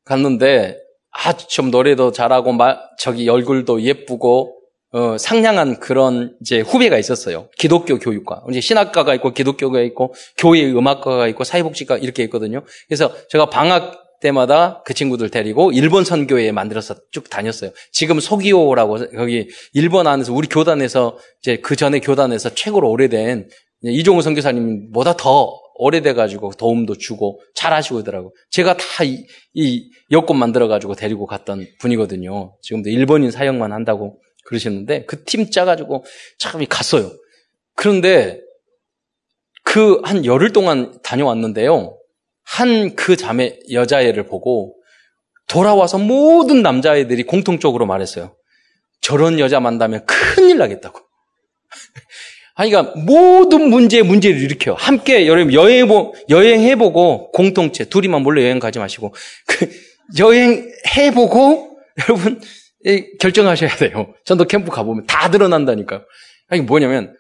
갔는데 0.05 0.79
아주 1.11 1.47
좀 1.49 1.71
노래도 1.71 2.13
잘하고 2.13 2.53
마, 2.53 2.79
저기 2.99 3.29
얼굴도 3.29 3.83
예쁘고 3.83 4.55
어, 4.93 5.19
상냥한 5.19 5.79
그런 5.81 6.35
이제 6.41 6.61
후배가 6.61 6.97
있었어요. 6.97 7.51
기독교 7.59 7.99
교육과 7.99 8.45
이제 8.51 8.61
신학과가 8.61 9.15
있고 9.17 9.35
기독교가 9.35 9.81
있고 9.83 10.15
교회 10.39 10.65
음악과가 10.71 11.29
있고 11.29 11.45
사회복지과 11.45 11.99
이렇게 11.99 12.23
있거든요. 12.25 12.65
그래서 12.89 13.13
제가 13.29 13.51
방학 13.51 14.06
때마다 14.21 14.83
그 14.85 14.95
친구들 14.95 15.31
데리고 15.31 15.73
일본 15.73 16.05
선교회에 16.05 16.53
만들어서 16.53 16.97
쭉 17.13 17.29
다녔어요. 17.31 17.71
지금 17.93 18.21
소기호라고 18.21 19.11
거기 19.17 19.49
일본 19.75 20.07
안에서 20.07 20.33
우리 20.33 20.49
교단에서 20.49 21.19
이제 21.43 21.59
그 21.59 21.77
전에 21.77 22.01
교단에서 22.01 22.55
최고로 22.55 22.91
오래된 22.91 23.49
이종우 23.83 24.23
선교사님 24.23 24.93
보다 24.93 25.15
더 25.17 25.53
오래돼가지고 25.79 26.53
도움도 26.53 26.97
주고 26.97 27.41
잘 27.55 27.73
하시고 27.73 28.01
있더라고. 28.01 28.35
제가 28.51 28.77
다 28.77 29.05
이, 29.05 29.27
이 29.55 29.91
여권 30.11 30.39
만들어가지고 30.39 30.95
데리고 30.95 31.27
갔던 31.27 31.67
분이거든요. 31.81 32.57
지금도 32.63 32.89
일본인 32.91 33.31
사역만 33.31 33.73
한다고 33.73 34.19
그러시는데 34.47 35.05
그 35.05 35.25
팀 35.25 35.51
짜가지고 35.51 36.05
참 36.39 36.65
갔어요. 36.69 37.11
그런데 37.75 38.41
그 39.65 40.01
한 40.05 40.25
열흘 40.25 40.53
동안 40.53 40.99
다녀왔는데요. 41.03 41.99
한 42.47 42.95
그 42.97 43.17
자매 43.17 43.59
여자애를 43.71 44.27
보고 44.27 44.77
돌아와서 45.49 45.99
모든 45.99 46.63
남자애들이 46.63 47.25
공통적으로 47.25 47.87
말했어요. 47.87 48.37
저런 49.01 49.39
여자 49.39 49.61
만나면 49.61 50.07
큰일 50.07 50.59
나겠다고. 50.59 51.01
아니, 52.55 52.71
그러니까 52.71 52.95
모든 52.99 53.69
문제에 53.69 54.03
문제를 54.03 54.41
일으켜요. 54.41 54.75
함께 54.77 55.27
여러분 55.27 55.53
여행해보, 55.53 56.15
여행해보고 56.31 57.31
공통체, 57.33 57.85
둘이만 57.85 58.23
몰래 58.23 58.43
여행 58.45 58.59
가지 58.59 58.79
마시고, 58.79 59.15
그 59.47 59.71
여행해보고 60.19 61.79
여러분 62.09 62.41
결정하셔야 63.21 63.77
돼요. 63.77 64.15
전도 64.25 64.47
캠프 64.47 64.71
가보면 64.71 65.07
다 65.07 65.31
드러난다니까요. 65.31 66.03
아니, 66.49 66.63
뭐냐면 66.63 67.15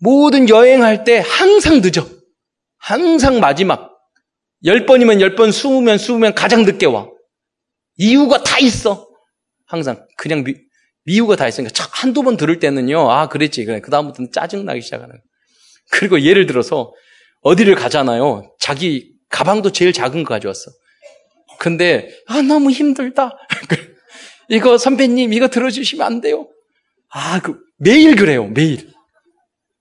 모든 0.00 0.48
여행할 0.48 1.04
때 1.04 1.22
항상 1.24 1.80
늦어. 1.80 2.06
항상 2.78 3.38
마지막. 3.38 3.91
열 4.64 4.86
번이면 4.86 5.20
열 5.20 5.34
번, 5.34 5.52
스무 5.52 5.80
면 5.80 5.98
스무 5.98 6.18
면 6.18 6.34
가장 6.34 6.64
늦게 6.64 6.86
와. 6.86 7.08
이유가 7.96 8.42
다 8.42 8.58
있어. 8.58 9.08
항상. 9.66 10.06
그냥 10.16 10.44
미, 10.44 10.54
미우가 11.04 11.36
다 11.36 11.48
있으니까 11.48 11.72
한두 11.90 12.22
번 12.22 12.36
들을 12.36 12.58
때는요, 12.58 13.10
아, 13.10 13.28
그랬지. 13.28 13.64
그래. 13.64 13.80
그다음부터는 13.80 14.30
짜증나기 14.32 14.80
시작하는 14.80 15.14
그리고 15.90 16.20
예를 16.20 16.46
들어서 16.46 16.92
어디를 17.40 17.74
가잖아요. 17.74 18.54
자기 18.60 19.12
가방도 19.28 19.72
제일 19.72 19.92
작은 19.92 20.24
거 20.24 20.34
가져왔어. 20.34 20.70
근데, 21.58 22.08
아, 22.26 22.42
너무 22.42 22.70
힘들다. 22.70 23.32
이거 24.48 24.78
선배님, 24.78 25.32
이거 25.32 25.48
들어주시면 25.48 26.06
안 26.06 26.20
돼요. 26.20 26.48
아, 27.08 27.40
그, 27.40 27.58
매일 27.78 28.16
그래요, 28.16 28.46
매일. 28.46 28.90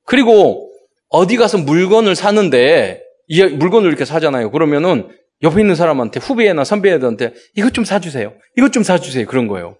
그리고 0.06 0.72
어디 1.10 1.38
가서 1.38 1.58
물건을 1.58 2.16
사는데, 2.16 3.04
이 3.32 3.42
물건을 3.46 3.88
이렇게 3.88 4.04
사잖아요. 4.04 4.52
그러면은 4.52 5.08
옆에 5.42 5.62
있는 5.62 5.76
사람한테, 5.76 6.20
후배나 6.20 6.66
선배들한테 6.66 7.34
이것 7.56 7.74
좀 7.74 7.86
사주세요. 7.86 8.34
이것 8.58 8.74
좀 8.74 8.84
사주세요. 8.84 9.26
그런 9.26 9.48
거예요. 9.48 9.78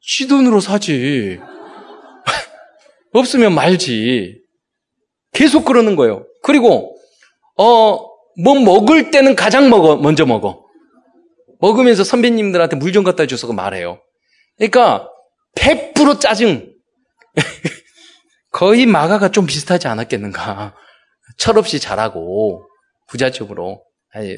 지 0.00 0.28
돈으로 0.28 0.60
사지. 0.60 1.40
없으면 3.12 3.56
말지. 3.56 4.40
계속 5.32 5.64
그러는 5.64 5.96
거예요. 5.96 6.24
그리고, 6.44 6.96
어, 7.58 7.98
뭐 8.40 8.60
먹을 8.60 9.10
때는 9.10 9.34
가장 9.34 9.68
먹어, 9.68 9.96
먼저 9.96 10.24
먹어. 10.24 10.64
먹으면서 11.60 12.04
선배님들한테 12.04 12.76
물 12.76 12.92
좀 12.92 13.02
갖다 13.02 13.26
줘서 13.26 13.52
말해요. 13.52 14.00
그러니까, 14.58 15.08
100% 15.56 16.20
짜증. 16.20 16.72
거의 18.52 18.86
마가가 18.86 19.32
좀 19.32 19.44
비슷하지 19.46 19.88
않았겠는가. 19.88 20.76
철없이 21.36 21.80
잘하고, 21.80 22.68
부자적으로. 23.12 23.84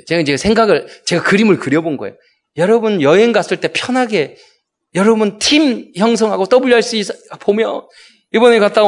제가 0.06 0.20
이제 0.20 0.36
생각을, 0.36 0.86
제가 1.06 1.22
그림을 1.22 1.58
그려본 1.58 1.96
거예요. 1.96 2.16
여러분 2.56 3.02
여행 3.02 3.32
갔을 3.32 3.58
때 3.58 3.68
편하게 3.72 4.36
여러분 4.94 5.38
팀 5.38 5.92
형성하고 5.96 6.46
WRC 6.52 7.02
보면 7.40 7.82
이번에 8.32 8.58
갔다 8.58 8.82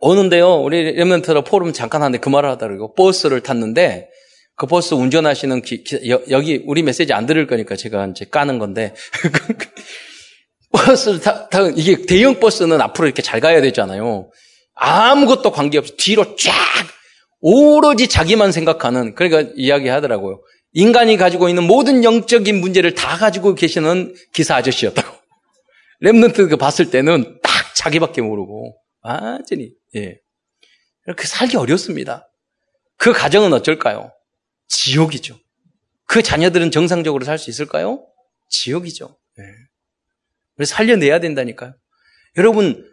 오는데요. 0.00 0.60
우리 0.62 0.92
렘런트로 0.92 1.42
포럼 1.42 1.72
잠깐 1.72 2.02
하는데 2.02 2.18
그 2.18 2.28
말을 2.28 2.50
하더라고요. 2.50 2.94
버스를 2.94 3.40
탔는데 3.40 4.08
그 4.54 4.66
버스 4.66 4.94
운전하시는 4.94 5.62
기, 5.62 5.82
기, 5.82 6.08
여, 6.08 6.40
기 6.40 6.62
우리 6.66 6.82
메시지 6.82 7.12
안 7.12 7.26
들을 7.26 7.46
거니까 7.46 7.74
제가 7.74 8.06
이제 8.06 8.24
까는 8.24 8.58
건데 8.58 8.94
버스를 10.70 11.20
타, 11.20 11.48
타 11.48 11.68
이게 11.74 12.04
대형 12.06 12.38
버스는 12.38 12.80
앞으로 12.80 13.06
이렇게 13.06 13.22
잘 13.22 13.40
가야 13.40 13.60
되잖아요. 13.60 14.30
아무것도 14.74 15.50
관계없이 15.50 15.96
뒤로 15.96 16.36
쫙 16.36 16.52
오로지 17.40 18.08
자기만 18.08 18.52
생각하는 18.52 19.14
그러니까 19.14 19.52
이야기하더라고요. 19.56 20.42
인간이 20.72 21.16
가지고 21.16 21.48
있는 21.48 21.64
모든 21.64 22.04
영적인 22.04 22.60
문제를 22.60 22.94
다 22.94 23.16
가지고 23.16 23.54
계시는 23.54 24.14
기사 24.32 24.56
아저씨였다고. 24.56 25.16
remnant 26.02 26.50
그 26.50 26.56
봤을 26.56 26.90
때는 26.90 27.40
딱 27.42 27.74
자기밖에 27.74 28.20
모르고 28.22 28.76
완전히 29.02 29.72
예. 29.96 30.18
그렇게 31.02 31.26
살기 31.26 31.56
어렵습니다. 31.56 32.28
그 32.96 33.12
가정은 33.12 33.52
어쩔까요? 33.52 34.12
지옥이죠. 34.68 35.38
그 36.06 36.22
자녀들은 36.22 36.70
정상적으로 36.70 37.24
살 37.24 37.38
수 37.38 37.50
있을까요? 37.50 38.04
지옥이죠. 38.50 39.18
예. 39.38 39.42
그래서 40.56 40.74
살려내야 40.74 41.20
된다니까요. 41.20 41.74
여러분 42.36 42.87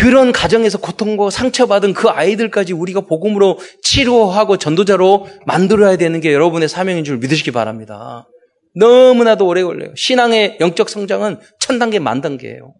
그런 0.00 0.32
가정에서 0.32 0.78
고통과 0.78 1.28
상처받은 1.30 1.92
그 1.92 2.08
아이들까지 2.08 2.72
우리가 2.72 3.02
복음으로 3.02 3.58
치료하고 3.82 4.56
전도자로 4.56 5.28
만들어야 5.46 5.96
되는 5.96 6.20
게 6.20 6.32
여러분의 6.32 6.68
사명인 6.68 7.04
줄 7.04 7.18
믿으시기 7.18 7.50
바랍니다. 7.50 8.26
너무나도 8.74 9.46
오래 9.46 9.62
걸려요. 9.62 9.92
신앙의 9.96 10.56
영적 10.60 10.88
성장은 10.88 11.40
천 11.60 11.78
단계, 11.78 11.98
만 11.98 12.20
단계예요. 12.20 12.74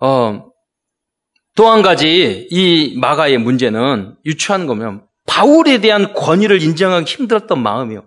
어, 0.00 0.44
또 1.56 1.70
한 1.70 1.82
가지 1.82 2.46
이 2.50 2.96
마가의 3.00 3.38
문제는 3.38 4.14
유추한 4.26 4.66
거면 4.66 5.04
바울에 5.26 5.80
대한 5.80 6.12
권위를 6.12 6.62
인정하기 6.62 7.10
힘들었던 7.10 7.60
마음이요. 7.60 8.06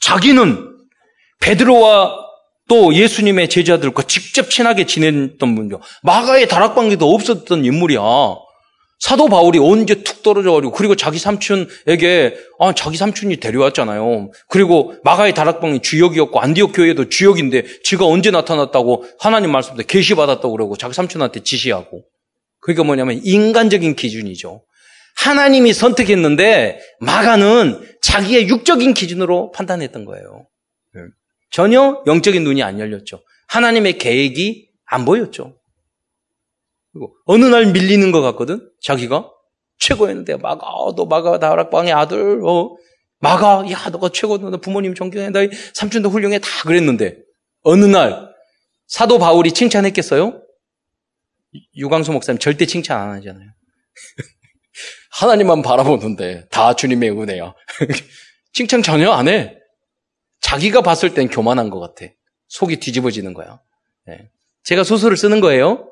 자기는 0.00 0.76
베드로와 1.40 2.23
또 2.68 2.94
예수님의 2.94 3.48
제자들과 3.48 4.02
직접 4.04 4.50
친하게 4.50 4.86
지냈던 4.86 5.54
분이요. 5.54 5.80
마가의 6.02 6.48
다락방에도 6.48 7.12
없었던 7.12 7.64
인물이야. 7.64 8.00
사도 9.00 9.28
바울이 9.28 9.58
언제 9.58 10.02
툭 10.02 10.22
떨어져가지고 10.22 10.72
그리고 10.72 10.96
자기 10.96 11.18
삼촌에게 11.18 12.36
아 12.58 12.72
자기 12.74 12.96
삼촌이 12.96 13.36
데려왔잖아요. 13.36 14.30
그리고 14.48 14.94
마가의 15.04 15.34
다락방이 15.34 15.82
주역이었고 15.82 16.40
안디옥 16.40 16.72
교회도 16.74 17.10
주역인데 17.10 17.64
지가 17.82 18.06
언제 18.06 18.30
나타났다고 18.30 19.04
하나님 19.18 19.52
말씀대 19.52 19.82
계시 19.86 20.14
받았다고 20.14 20.52
그러고 20.52 20.76
자기 20.76 20.94
삼촌한테 20.94 21.40
지시하고 21.40 22.04
그러니까 22.60 22.84
뭐냐면 22.84 23.20
인간적인 23.22 23.94
기준이죠. 23.94 24.64
하나님이 25.16 25.74
선택했는데 25.74 26.80
마가는 27.00 27.86
자기의 28.00 28.48
육적인 28.48 28.94
기준으로 28.94 29.52
판단했던 29.52 30.06
거예요. 30.06 30.46
전혀 31.54 32.02
영적인 32.04 32.42
눈이 32.42 32.64
안 32.64 32.80
열렸죠. 32.80 33.22
하나님의 33.46 33.98
계획이 33.98 34.70
안 34.86 35.04
보였죠. 35.04 35.56
그리고 36.92 37.14
어느 37.26 37.44
날 37.44 37.66
밀리는 37.66 38.10
것 38.10 38.22
같거든. 38.22 38.68
자기가 38.82 39.30
최고였는데 39.78 40.38
마가 40.38 40.66
너 40.96 41.04
마가 41.04 41.38
다락방의 41.38 41.92
아들 41.92 42.44
어 42.44 42.74
마가 43.20 43.70
야 43.70 43.88
너가 43.88 44.08
최고다 44.08 44.50
너 44.50 44.56
부모님 44.56 44.96
존경해 44.96 45.30
너 45.30 45.46
삼촌도 45.74 46.10
훌륭해 46.10 46.40
다 46.40 46.48
그랬는데 46.66 47.18
어느 47.62 47.84
날 47.84 48.34
사도 48.88 49.20
바울이 49.20 49.52
칭찬했겠어요? 49.52 50.42
유광수 51.76 52.10
목사님 52.10 52.40
절대 52.40 52.66
칭찬 52.66 53.00
안 53.00 53.16
하잖아요. 53.18 53.48
하나님만 55.20 55.62
바라보는데 55.62 56.48
다 56.50 56.74
주님의 56.74 57.12
은혜야. 57.12 57.54
칭찬 58.52 58.82
전혀 58.82 59.12
안 59.12 59.28
해. 59.28 59.56
자기가 60.54 60.82
봤을 60.82 61.14
땐 61.14 61.28
교만한 61.28 61.68
것 61.68 61.80
같아. 61.80 62.06
속이 62.48 62.78
뒤집어지는 62.78 63.34
거야. 63.34 63.60
네. 64.06 64.30
제가 64.62 64.84
소설을 64.84 65.16
쓰는 65.16 65.40
거예요. 65.40 65.90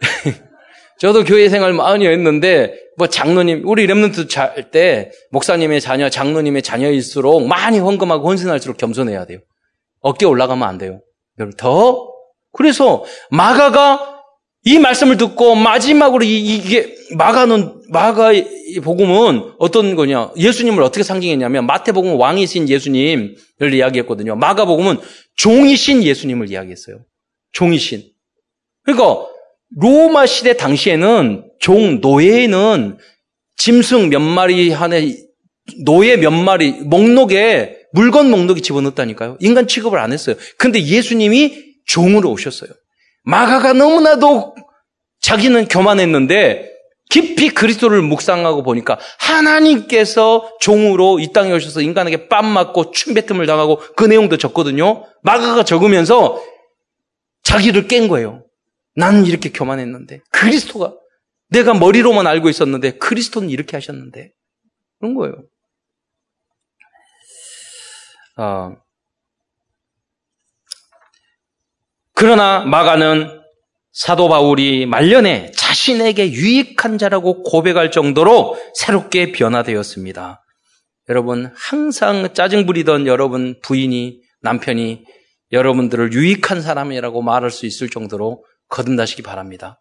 저도 0.98 1.24
교회 1.24 1.48
생활 1.48 1.72
많이 1.72 2.06
했는데, 2.06 2.74
뭐 2.96 3.08
장로님, 3.08 3.62
우리 3.66 3.86
랩런트 3.86 4.28
잘 4.28 4.70
때, 4.70 5.12
목사님의 5.30 5.80
자녀, 5.80 6.08
장로님의 6.08 6.62
자녀일수록 6.62 7.46
많이 7.46 7.78
헌금하고 7.78 8.28
헌신할수록 8.28 8.76
겸손해야 8.78 9.26
돼요. 9.26 9.38
어깨 10.00 10.26
올라가면 10.26 10.66
안 10.68 10.78
돼요. 10.78 11.00
더? 11.56 12.12
그래서 12.52 13.04
마가가 13.30 14.13
이 14.64 14.78
말씀을 14.78 15.18
듣고 15.18 15.54
마지막으로 15.54 16.24
이, 16.24 16.60
게 16.62 16.96
마가는 17.16 17.82
마가의 17.90 18.80
복음은 18.82 19.52
어떤 19.58 19.94
거냐? 19.94 20.30
예수님을 20.36 20.82
어떻게 20.82 21.02
상징했냐면 21.02 21.66
마태복음 21.66 22.18
왕이신 22.18 22.68
예수님을 22.68 23.36
이야기했거든요. 23.74 24.36
마가복음은 24.36 24.98
종이신 25.36 26.02
예수님을 26.02 26.50
이야기했어요. 26.50 27.04
종이신. 27.52 28.04
그러니까 28.84 29.26
로마 29.76 30.24
시대 30.26 30.56
당시에는 30.56 31.44
종 31.60 32.00
노예는 32.00 32.98
짐승 33.56 34.08
몇 34.08 34.20
마리 34.20 34.70
한에 34.70 35.14
노예 35.84 36.16
몇 36.16 36.30
마리 36.30 36.72
목록에 36.72 37.76
물건 37.92 38.30
목록에 38.30 38.60
집어넣었다니까요. 38.60 39.38
인간 39.40 39.66
취급을 39.66 39.98
안 39.98 40.12
했어요. 40.12 40.36
근데 40.58 40.82
예수님이 40.82 41.74
종으로 41.86 42.30
오셨어요. 42.30 42.70
마가가 43.24 43.72
너무나도 43.72 44.54
자기는 45.20 45.68
교만했는데 45.68 46.70
깊이 47.10 47.50
그리스도를 47.50 48.02
묵상하고 48.02 48.62
보니까 48.62 48.98
하나님께서 49.18 50.50
종으로 50.60 51.18
이 51.20 51.32
땅에 51.32 51.52
오셔서 51.52 51.80
인간에게 51.80 52.28
뺨 52.28 52.46
맞고 52.46 52.92
춤뱉음을 52.92 53.46
당하고 53.46 53.78
그 53.96 54.04
내용도 54.04 54.36
적거든요. 54.36 55.04
마가가 55.22 55.64
적으면서 55.64 56.42
자기를 57.42 57.88
깬 57.88 58.08
거예요. 58.08 58.44
나는 58.96 59.26
이렇게 59.26 59.50
교만했는데 59.50 60.20
그리스도가 60.30 60.94
내가 61.50 61.74
머리로만 61.74 62.26
알고 62.26 62.48
있었는데 62.48 62.98
그리스도는 62.98 63.50
이렇게 63.50 63.76
하셨는데 63.76 64.30
그런 64.98 65.14
거예요. 65.14 65.34
어, 68.36 68.76
그러나 72.24 72.60
마가는 72.60 73.38
사도 73.92 74.30
바울이 74.30 74.86
말년에 74.86 75.52
자신에게 75.54 76.32
유익한 76.32 76.96
자라고 76.96 77.42
고백할 77.42 77.90
정도로 77.90 78.56
새롭게 78.76 79.30
변화되었습니다. 79.30 80.42
여러분, 81.10 81.52
항상 81.54 82.32
짜증 82.32 82.64
부리던 82.64 83.06
여러분 83.06 83.60
부인이, 83.62 84.22
남편이 84.40 85.04
여러분들을 85.52 86.14
유익한 86.14 86.62
사람이라고 86.62 87.20
말할 87.20 87.50
수 87.50 87.66
있을 87.66 87.90
정도로 87.90 88.42
거듭나시기 88.70 89.20
바랍니다. 89.20 89.78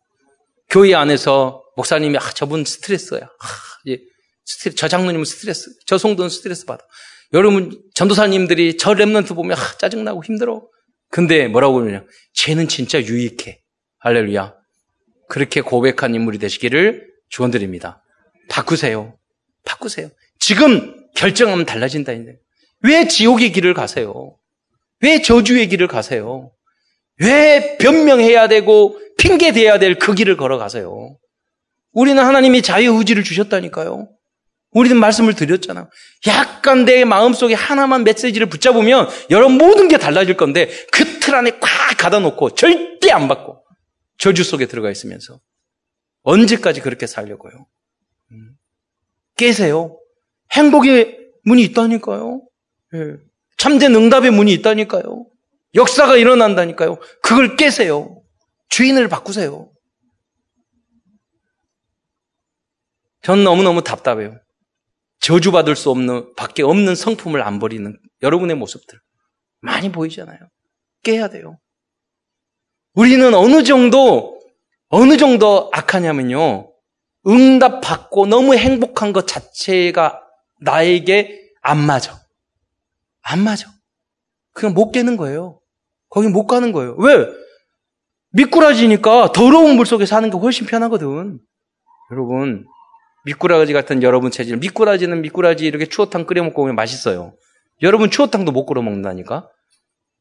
교회 0.69 0.95
안에서 0.95 1.63
목사님이, 1.77 2.17
아, 2.17 2.29
저분 2.31 2.65
스트레스야. 2.65 3.21
아, 3.21 3.47
예, 3.87 3.99
스트레스, 4.43 4.75
저 4.75 4.89
장로님은 4.89 5.23
스트레스, 5.23 5.69
저 5.85 5.97
성도는 5.97 6.27
스트레스 6.29 6.65
받아. 6.65 6.83
여러분, 7.31 7.81
전도사님들이 7.93 8.75
저 8.75 8.91
remnant 8.91 9.33
보면, 9.33 9.57
아, 9.57 9.77
짜증나고 9.77 10.25
힘들어. 10.25 10.67
근데 11.13 11.47
뭐라고 11.47 11.75
그러냐. 11.75 12.03
쟤는 12.33 12.67
진짜 12.67 12.99
유익해. 12.99 13.61
할렐루야. 13.99 14.55
그렇게 15.29 15.61
고백한 15.61 16.15
인물이 16.15 16.39
되시기를 16.39 17.07
축원드립니다. 17.29 18.03
바꾸세요. 18.49 19.15
바꾸세요. 19.63 20.09
지금 20.39 21.05
결정하면 21.15 21.67
달라진다. 21.67 22.13
왜 22.81 23.07
지옥의 23.07 23.51
길을 23.51 23.75
가세요? 23.75 24.35
왜 25.01 25.21
저주의 25.21 25.67
길을 25.67 25.87
가세요? 25.87 26.51
왜 27.21 27.77
변명해야 27.77 28.47
되고 28.47 28.99
핑계 29.19 29.51
대야 29.51 29.77
될 29.77 29.99
그 29.99 30.15
길을 30.15 30.35
걸어가세요? 30.35 31.15
우리는 31.91 32.23
하나님이 32.23 32.63
자유 32.63 32.95
의지를 32.97 33.23
주셨다니까요. 33.23 34.09
우리는 34.73 34.97
말씀을 34.97 35.33
드렸잖아. 35.35 35.89
약간 36.27 36.85
내 36.85 37.05
마음속에 37.05 37.53
하나만 37.53 38.03
메시지를 38.03 38.47
붙잡으면 38.47 39.07
여러분 39.29 39.57
모든 39.57 39.87
게 39.87 39.97
달라질 39.97 40.35
건데 40.37 40.69
그 40.91 41.13
틀 41.23 41.35
안에 41.35 41.51
꽉 41.59 41.69
가다 41.97 42.19
놓고 42.19 42.51
절대 42.51 43.09
안 43.11 43.29
받고 43.29 43.63
저주 44.17 44.43
속에 44.43 44.65
들어가 44.65 44.91
있으면서 44.91 45.39
언제까지 46.23 46.81
그렇게 46.81 47.07
살려고요? 47.07 47.65
음. 48.31 48.55
깨세요. 49.37 49.97
행복의 50.51 51.17
문이 51.45 51.63
있다니까요. 51.63 52.41
예. 52.95 52.99
참된 53.57 53.95
응답의 53.95 54.31
문이 54.31 54.51
있다니까요. 54.53 55.25
역사가 55.75 56.17
일어난다니까요. 56.17 56.99
그걸 57.21 57.55
깨세요. 57.55 58.21
주인을 58.69 59.07
바꾸세요. 59.07 59.71
전 63.21 63.43
너무너무 63.45 63.81
답답해요. 63.81 64.39
저주받을 65.23 65.75
수 65.77 65.89
없는, 65.89 66.35
밖에 66.35 66.63
없는 66.63 66.95
성품을 66.95 67.41
안 67.41 67.59
버리는 67.59 67.97
여러분의 68.21 68.57
모습들. 68.57 68.99
많이 69.61 69.89
보이잖아요. 69.89 70.37
깨야 71.03 71.29
돼요. 71.29 71.57
우리는 72.93 73.33
어느 73.33 73.63
정도, 73.63 74.39
어느 74.89 75.15
정도 75.15 75.69
악하냐면요. 75.73 76.69
응답받고 77.25 78.25
너무 78.27 78.55
행복한 78.55 79.13
것 79.13 79.25
자체가 79.25 80.21
나에게 80.59 81.39
안 81.61 81.79
맞아. 81.79 82.19
안 83.21 83.39
맞아. 83.39 83.71
그냥 84.51 84.75
못 84.75 84.91
깨는 84.91 85.15
거예요. 85.15 85.61
거기 86.09 86.27
못 86.27 86.47
가는 86.47 86.73
거예요. 86.73 86.95
왜? 86.99 87.27
미꾸라지니까 88.33 89.31
더러운 89.31 89.77
물 89.77 89.85
속에 89.85 90.05
사는 90.05 90.29
게 90.29 90.37
훨씬 90.37 90.67
편하거든. 90.67 91.39
여러분, 92.11 92.65
미꾸라지 93.25 93.73
같은 93.73 94.03
여러분 94.03 94.31
체질. 94.31 94.57
미꾸라지는 94.57 95.21
미꾸라지 95.21 95.65
이렇게 95.65 95.85
추어탕 95.85 96.25
끓여 96.25 96.43
먹고 96.43 96.63
오면 96.63 96.75
맛있어요. 96.75 97.33
여러분 97.81 98.11
추어탕도 98.11 98.51
못 98.51 98.65
끓여 98.65 98.81
먹는다니까? 98.81 99.49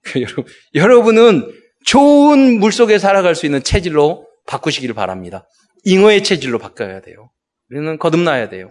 여러분은 0.74 1.52
좋은 1.84 2.60
물 2.60 2.72
속에 2.72 2.98
살아갈 2.98 3.34
수 3.34 3.46
있는 3.46 3.62
체질로 3.62 4.26
바꾸시기를 4.46 4.94
바랍니다. 4.94 5.48
잉어의 5.84 6.22
체질로 6.22 6.58
바꿔야 6.58 7.00
돼요. 7.00 7.30
우리는 7.70 7.98
거듭나야 7.98 8.48
돼요. 8.48 8.70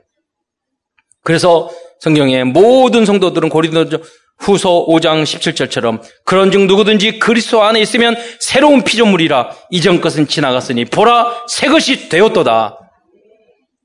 그래서 1.23 1.69
성경의 1.99 2.45
모든 2.45 3.05
성도들은 3.05 3.49
고린도 3.49 4.03
후서 4.39 4.85
5장 4.87 5.23
17절처럼 5.23 6.01
그런즉 6.25 6.65
누구든지 6.65 7.19
그리스도 7.19 7.61
안에 7.61 7.79
있으면 7.79 8.15
새로운 8.39 8.83
피조물이라 8.83 9.55
이전 9.69 10.01
것은 10.01 10.27
지나갔으니 10.27 10.85
보라 10.85 11.45
새 11.47 11.67
것이 11.67 12.09
되었도다. 12.09 12.80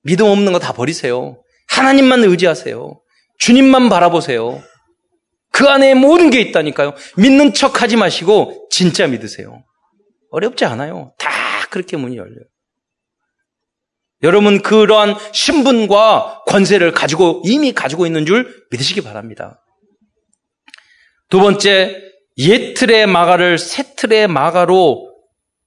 믿음 0.06 0.26
없는 0.26 0.52
거 0.52 0.58
다 0.58 0.72
버리세요. 0.72 1.42
하나님만 1.68 2.24
의지하세요. 2.24 3.00
주님만 3.38 3.88
바라보세요. 3.88 4.62
그 5.52 5.66
안에 5.68 5.94
모든 5.94 6.30
게 6.30 6.40
있다니까요. 6.40 6.94
믿는 7.16 7.52
척 7.54 7.82
하지 7.82 7.96
마시고 7.96 8.68
진짜 8.70 9.06
믿으세요. 9.06 9.64
어렵지 10.30 10.64
않아요. 10.64 11.12
다 11.18 11.30
그렇게 11.70 11.96
문이 11.96 12.16
열려요. 12.16 12.44
여러분 14.22 14.62
그러한 14.62 15.14
신분과 15.32 16.44
권세를 16.46 16.92
가지고 16.92 17.42
이미 17.44 17.72
가지고 17.72 18.06
있는 18.06 18.24
줄 18.26 18.64
믿으시기 18.70 19.02
바랍니다. 19.02 19.62
두 21.28 21.40
번째, 21.40 22.02
옛 22.38 22.74
틀의 22.74 23.06
마가를 23.06 23.58
새 23.58 23.94
틀의 23.94 24.28
마가로 24.28 25.10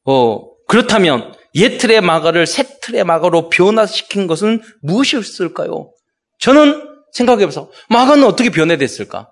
어, 0.06 0.40
그렇다면 0.68 1.34
옛 1.56 1.78
틀의 1.78 2.02
마가를 2.02 2.46
새 2.46 2.64
틀의 2.82 3.04
마가로 3.04 3.50
변화시킨 3.50 4.28
것은 4.28 4.62
무엇이었을까요? 4.82 5.92
저는 6.40 6.88
생각해봐서 7.14 7.72
마가는 7.90 8.24
어떻게 8.24 8.50
변해됐을까? 8.50 9.32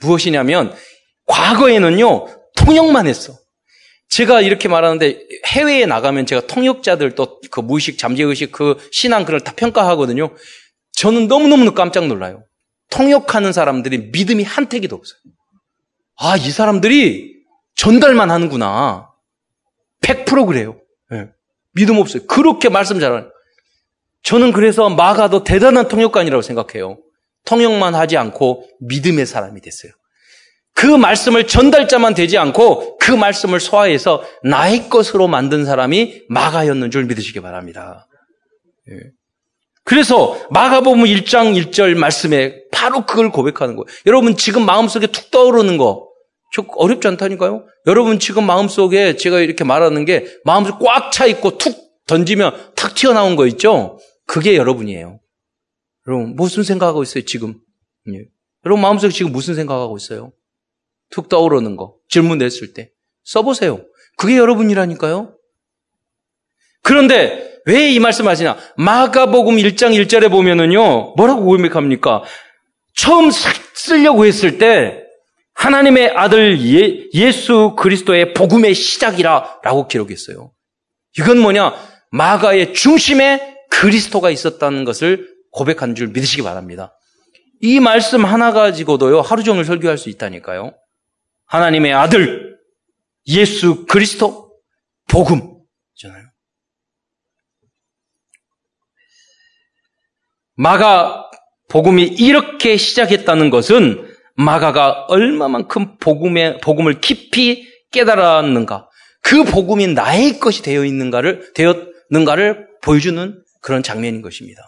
무엇이냐면 0.00 0.74
과거에는요 1.26 2.26
통역만 2.56 3.06
했어. 3.06 3.38
제가 4.08 4.40
이렇게 4.40 4.68
말하는데 4.68 5.20
해외에 5.46 5.86
나가면 5.86 6.26
제가 6.26 6.46
통역자들 6.46 7.14
또 7.14 7.36
그 7.56 7.60
무의식, 7.60 7.96
잠재의식, 7.96 8.52
그 8.52 8.76
신앙 8.92 9.24
그걸 9.24 9.40
다 9.40 9.54
평가하거든요. 9.56 10.34
저는 10.92 11.26
너무너무 11.26 11.72
깜짝 11.72 12.06
놀라요. 12.06 12.44
통역하는 12.90 13.54
사람들이 13.54 14.10
믿음이 14.12 14.42
한 14.44 14.68
태기도 14.68 14.94
없어요. 14.94 15.18
아, 16.18 16.36
이 16.36 16.50
사람들이 16.50 17.34
전달만 17.74 18.30
하는구나. 18.30 19.08
100% 20.02 20.46
그래요. 20.46 20.78
네. 21.76 21.82
믿음 21.82 21.98
없어요. 21.98 22.26
그렇게 22.26 22.68
말씀 22.68 22.98
잘하는. 22.98 23.30
저는 24.22 24.52
그래서 24.52 24.88
마가도 24.88 25.44
대단한 25.44 25.88
통역관이라고 25.88 26.42
생각해요. 26.42 26.98
통역만 27.44 27.94
하지 27.94 28.16
않고 28.16 28.68
믿음의 28.80 29.26
사람이 29.26 29.60
됐어요. 29.60 29.92
그 30.74 30.86
말씀을 30.86 31.46
전달자만 31.46 32.14
되지 32.14 32.36
않고 32.36 32.98
그 32.98 33.12
말씀을 33.12 33.60
소화해서 33.60 34.24
나의 34.42 34.88
것으로 34.90 35.28
만든 35.28 35.64
사람이 35.64 36.24
마가였는 36.28 36.90
줄 36.90 37.04
믿으시기 37.04 37.40
바랍니다. 37.40 38.08
예. 38.90 38.98
그래서 39.84 40.36
마가복음 40.50 41.04
1장 41.04 41.56
1절 41.70 41.96
말씀에 41.96 42.64
바로 42.72 43.06
그걸 43.06 43.30
고백하는 43.30 43.76
거예요. 43.76 43.86
여러분 44.04 44.36
지금 44.36 44.66
마음속에 44.66 45.06
툭 45.06 45.30
떠오르는 45.30 45.78
거 45.78 46.08
어렵지 46.76 47.06
않다니까요? 47.08 47.66
여러분 47.86 48.18
지금 48.18 48.46
마음속에 48.46 49.16
제가 49.16 49.40
이렇게 49.40 49.64
말하는 49.64 50.04
게 50.04 50.26
마음속에 50.44 50.84
꽉차 50.84 51.26
있고 51.26 51.58
툭 51.58 51.76
던지면 52.06 52.72
탁 52.74 52.94
튀어나온 52.94 53.36
거 53.36 53.46
있죠? 53.48 53.98
그게 54.26 54.56
여러분이에요. 54.56 55.20
여러분 56.08 56.36
무슨 56.36 56.62
생각하고 56.62 57.02
있어요 57.02 57.24
지금? 57.24 57.58
예. 58.12 58.24
여러분 58.64 58.80
마음속에 58.82 59.12
지금 59.12 59.32
무슨 59.32 59.54
생각하고 59.54 59.96
있어요? 59.96 60.32
툭 61.10 61.28
떠오르는 61.28 61.76
거, 61.76 61.96
질문 62.08 62.38
냈을 62.38 62.74
때. 62.74 62.90
써보세요. 63.24 63.84
그게 64.16 64.36
여러분이라니까요? 64.36 65.34
그런데 66.82 67.56
왜 67.66 67.90
이 67.90 67.98
말씀 67.98 68.28
하시냐? 68.28 68.56
마가복음 68.76 69.56
1장 69.56 69.92
1절에 70.00 70.30
보면은요, 70.30 71.14
뭐라고 71.16 71.44
고백합니까? 71.44 72.22
처음 72.94 73.30
쓰려고 73.30 74.24
했을 74.24 74.58
때, 74.58 75.02
하나님의 75.56 76.10
아들 76.14 76.60
예, 76.60 77.08
예수 77.14 77.74
그리스도의 77.76 78.34
복음의 78.34 78.74
시작이라 78.74 79.60
라고 79.62 79.88
기록했어요. 79.88 80.52
이건 81.18 81.38
뭐냐? 81.38 81.74
마가의 82.10 82.74
중심에 82.74 83.56
그리스도가 83.70 84.30
있었다는 84.30 84.84
것을 84.84 85.34
고백한 85.52 85.94
줄 85.94 86.08
믿으시기 86.08 86.42
바랍니다. 86.42 86.94
이 87.62 87.80
말씀 87.80 88.24
하나 88.24 88.52
가지고도요, 88.52 89.22
하루 89.22 89.42
종일 89.42 89.64
설교할 89.64 89.96
수 89.96 90.10
있다니까요. 90.10 90.74
하나님의 91.46 91.94
아들 91.94 92.58
예수 93.28 93.86
그리스도 93.86 94.52
복음 95.08 95.58
잖아요. 95.96 96.26
마가 100.54 101.30
복음이 101.68 102.04
이렇게 102.04 102.76
시작했다는 102.76 103.50
것은 103.50 104.05
마가가 104.36 105.06
얼마만큼 105.08 105.98
복음의 105.98 106.60
복음을 106.60 107.00
깊이 107.00 107.66
깨달았는가, 107.92 108.88
그 109.22 109.44
복음이 109.44 109.88
나의 109.88 110.38
것이 110.38 110.62
되어 110.62 110.84
있는가를 110.84 111.52
되었는가를 111.54 112.68
보여주는 112.82 113.42
그런 113.60 113.82
장면인 113.82 114.22
것입니다. 114.22 114.60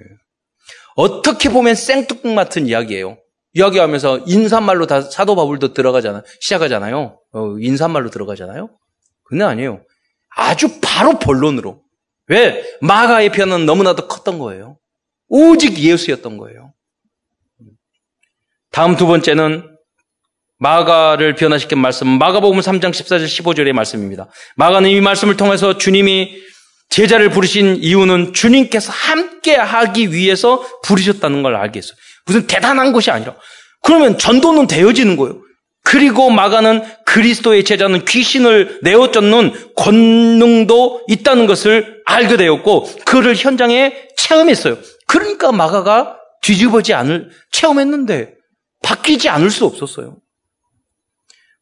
예. 0.00 0.04
어떻게 0.96 1.48
보면 1.48 1.74
생뚱맞은 1.74 2.66
이야기예요. 2.66 3.18
이야기하면서 3.54 4.24
인사말로 4.26 4.86
다 4.86 5.02
사도 5.02 5.36
바울도 5.36 5.74
들어가잖아요. 5.74 6.22
시작하잖아요. 6.40 7.20
어, 7.32 7.58
인사말로 7.60 8.10
들어가잖아요. 8.10 8.70
근데 9.24 9.44
아니에요. 9.44 9.84
아주 10.34 10.80
바로 10.80 11.18
본론으로. 11.18 11.82
왜? 12.28 12.64
마가의 12.80 13.30
편은 13.32 13.66
너무나도 13.66 14.08
컸던 14.08 14.38
거예요. 14.38 14.78
오직 15.28 15.78
예수였던 15.78 16.38
거예요. 16.38 16.71
다음 18.72 18.96
두 18.96 19.06
번째는 19.06 19.68
마가를 20.58 21.34
변화시킨 21.34 21.78
말씀, 21.78 22.08
마가복음 22.08 22.60
3장 22.60 22.90
14절 22.90 23.26
15절의 23.26 23.72
말씀입니다. 23.72 24.28
마가는 24.56 24.88
이 24.88 25.00
말씀을 25.00 25.36
통해서 25.36 25.76
주님이 25.76 26.40
제자를 26.88 27.28
부르신 27.30 27.76
이유는 27.76 28.32
주님께서 28.32 28.90
함께 28.92 29.56
하기 29.56 30.12
위해서 30.12 30.64
부르셨다는 30.84 31.42
걸 31.42 31.56
알겠어요. 31.56 31.94
무슨 32.26 32.46
대단한 32.46 32.92
것이 32.92 33.10
아니라. 33.10 33.34
그러면 33.82 34.16
전도는 34.16 34.68
되어지는 34.68 35.16
거예요. 35.16 35.40
그리고 35.84 36.30
마가는 36.30 36.82
그리스도의 37.04 37.64
제자는 37.64 38.04
귀신을 38.06 38.80
내어 38.82 39.10
쫓는 39.10 39.52
권능도 39.76 41.06
있다는 41.08 41.46
것을 41.46 42.02
알게 42.06 42.36
되었고, 42.36 42.88
그를 43.04 43.34
현장에 43.34 43.92
체험했어요. 44.16 44.78
그러니까 45.08 45.52
마가가 45.52 46.16
뒤집어지 46.40 46.94
않을, 46.94 47.30
체험했는데, 47.50 48.41
바뀌지 48.82 49.28
않을 49.28 49.50
수 49.50 49.64
없었어요. 49.64 50.18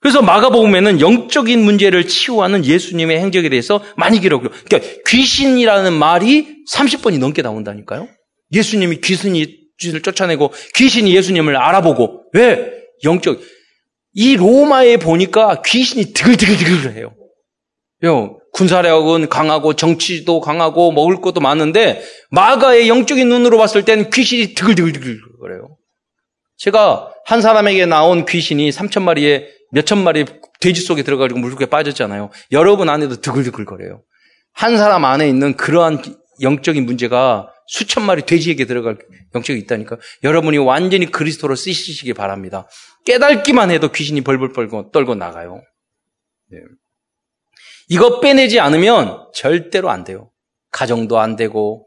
그래서 0.01 0.23
마가복음에는 0.23 1.01
영적인 1.01 1.63
문제를 1.63 2.07
치유하는 2.07 2.65
예수님의 2.65 3.21
행적에 3.21 3.51
대해서 3.51 3.83
많이 3.97 4.19
기록해요. 4.19 4.49
그러니까 4.67 5.03
귀신이라는 5.07 5.93
말이 5.93 6.65
30번이 6.73 7.19
넘게 7.19 7.43
나온다니까요. 7.43 8.09
예수님이 8.53 9.01
귀신이 9.03 9.61
귀신을 9.79 10.01
쫓아내고 10.03 10.53
귀신이 10.75 11.15
예수님을 11.15 11.57
알아보고 11.57 12.25
왜 12.33 12.73
영적 13.05 13.41
이 14.15 14.37
로마에 14.37 14.97
보니까 14.97 15.63
귀신이 15.63 16.13
드글드글드글해요. 16.15 17.15
군사력은 18.53 19.29
강하고 19.29 19.75
정치도 19.75 20.41
강하고 20.41 20.93
먹을 20.93 21.21
것도 21.21 21.41
많은데 21.41 22.03
마가의 22.31 22.89
영적인 22.89 23.29
눈으로 23.29 23.59
봤을 23.59 23.85
땐 23.85 24.11
귀신이 24.11 24.55
드글드글드글거려요. 24.55 25.77
제가 26.61 27.15
한 27.25 27.41
사람에게 27.41 27.87
나온 27.87 28.27
귀신이 28.27 28.69
3천 28.69 29.03
마리에 29.03 29.49
몇천 29.73 30.05
마리 30.05 30.27
돼지 30.61 30.83
속에 30.83 31.03
들어가지고 31.03 31.41
물속에 31.41 31.67
빠졌잖아요. 31.67 32.31
여러분 32.53 32.91
안에도 32.91 33.17
드글드글거려요. 33.21 34.03
한 34.53 34.77
사람 34.77 35.07
안에 35.07 35.27
있는 35.27 35.57
그러한 35.57 36.03
영적인 36.43 36.85
문제가 36.85 37.51
수천 37.67 38.05
마리 38.05 38.23
돼지에게 38.23 38.67
들어갈 38.67 38.99
영적이 39.35 39.59
있다니까. 39.61 39.97
여러분이 40.23 40.59
완전히 40.59 41.11
그리스도로 41.11 41.55
쓰시기 41.57 42.13
바랍니다. 42.13 42.69
깨닫기만 43.07 43.71
해도 43.71 43.91
귀신이 43.91 44.21
벌벌 44.21 44.53
떨고, 44.53 44.91
떨고 44.91 45.15
나가요. 45.15 45.63
네. 46.51 46.59
이거 47.89 48.21
빼내지 48.21 48.61
않으면 48.61 49.29
절대로 49.33 49.89
안 49.89 50.05
돼요. 50.05 50.31
가정도 50.71 51.21
안 51.21 51.37
되고, 51.37 51.87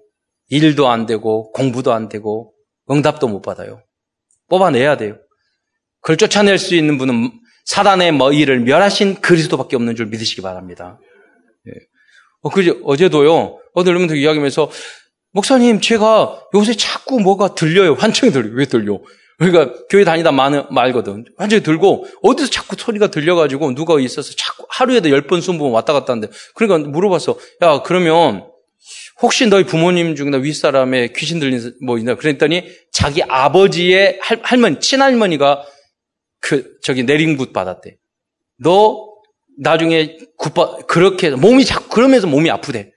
일도 0.49 0.87
안 0.87 1.05
되고, 1.05 1.51
공부도 1.51 1.93
안 1.93 2.09
되고, 2.09 2.53
응답도 2.89 3.27
못 3.27 3.41
받아요. 3.41 3.83
뽑아내야 4.53 4.97
돼요. 4.97 5.17
그걸 6.01 6.17
쫓아낼 6.17 6.59
수 6.59 6.75
있는 6.75 6.99
분은 6.99 7.31
사단의 7.65 8.11
머리를 8.11 8.59
멸하신 8.59 9.21
그리스도밖에 9.21 9.75
없는 9.75 9.95
줄 9.95 10.05
믿으시기 10.07 10.41
바랍니다. 10.41 10.99
예. 11.67 11.71
어, 12.41 12.49
그 12.49 12.81
어제도요, 12.83 13.59
어느 13.73 13.89
여러분들 13.89 14.17
이야기하면서, 14.17 14.69
목사님, 15.31 15.81
제가 15.81 16.43
요새 16.53 16.75
자꾸 16.75 17.19
뭐가 17.19 17.55
들려요. 17.55 17.93
환청이 17.93 18.31
들려요. 18.31 18.53
왜 18.55 18.65
들려? 18.65 18.99
그러니까 19.39 19.73
교회 19.89 20.03
다니다 20.03 20.31
말, 20.31 20.67
말거든. 20.69 21.25
완전히 21.37 21.63
들고 21.63 22.05
어디서 22.21 22.51
자꾸 22.51 22.75
소리가 22.77 23.07
들려가지고 23.07 23.73
누가 23.73 23.99
있어서 23.99 24.33
자꾸 24.37 24.67
하루에도 24.69 25.09
열 25.09 25.25
번, 25.25 25.41
스무 25.41 25.57
번 25.57 25.71
왔다 25.71 25.91
갔다 25.91 26.13
하는데 26.13 26.31
그러니까 26.53 26.87
물어봤어. 26.89 27.37
야 27.63 27.81
그러면 27.81 28.52
혹시 29.23 29.47
너희 29.47 29.63
부모님 29.63 30.17
중이나 30.17 30.37
윗사람의 30.37 31.13
귀신 31.13 31.39
들린 31.39 31.73
뭐 31.81 31.97
있나? 31.97 32.15
그랬더니 32.15 32.67
자기 32.91 33.23
아버지의 33.23 34.19
할, 34.21 34.41
할머니, 34.43 34.81
친할머니가 34.81 35.65
그 36.41 36.75
저기 36.83 37.03
내림굿 37.03 37.53
받았대. 37.53 37.95
너 38.59 39.07
나중에 39.57 40.17
굿받 40.37 40.87
그렇게 40.87 41.29
몸이 41.29 41.63
자꾸 41.63 41.87
그러면서 41.87 42.27
몸이 42.27 42.51
아프대. 42.51 42.91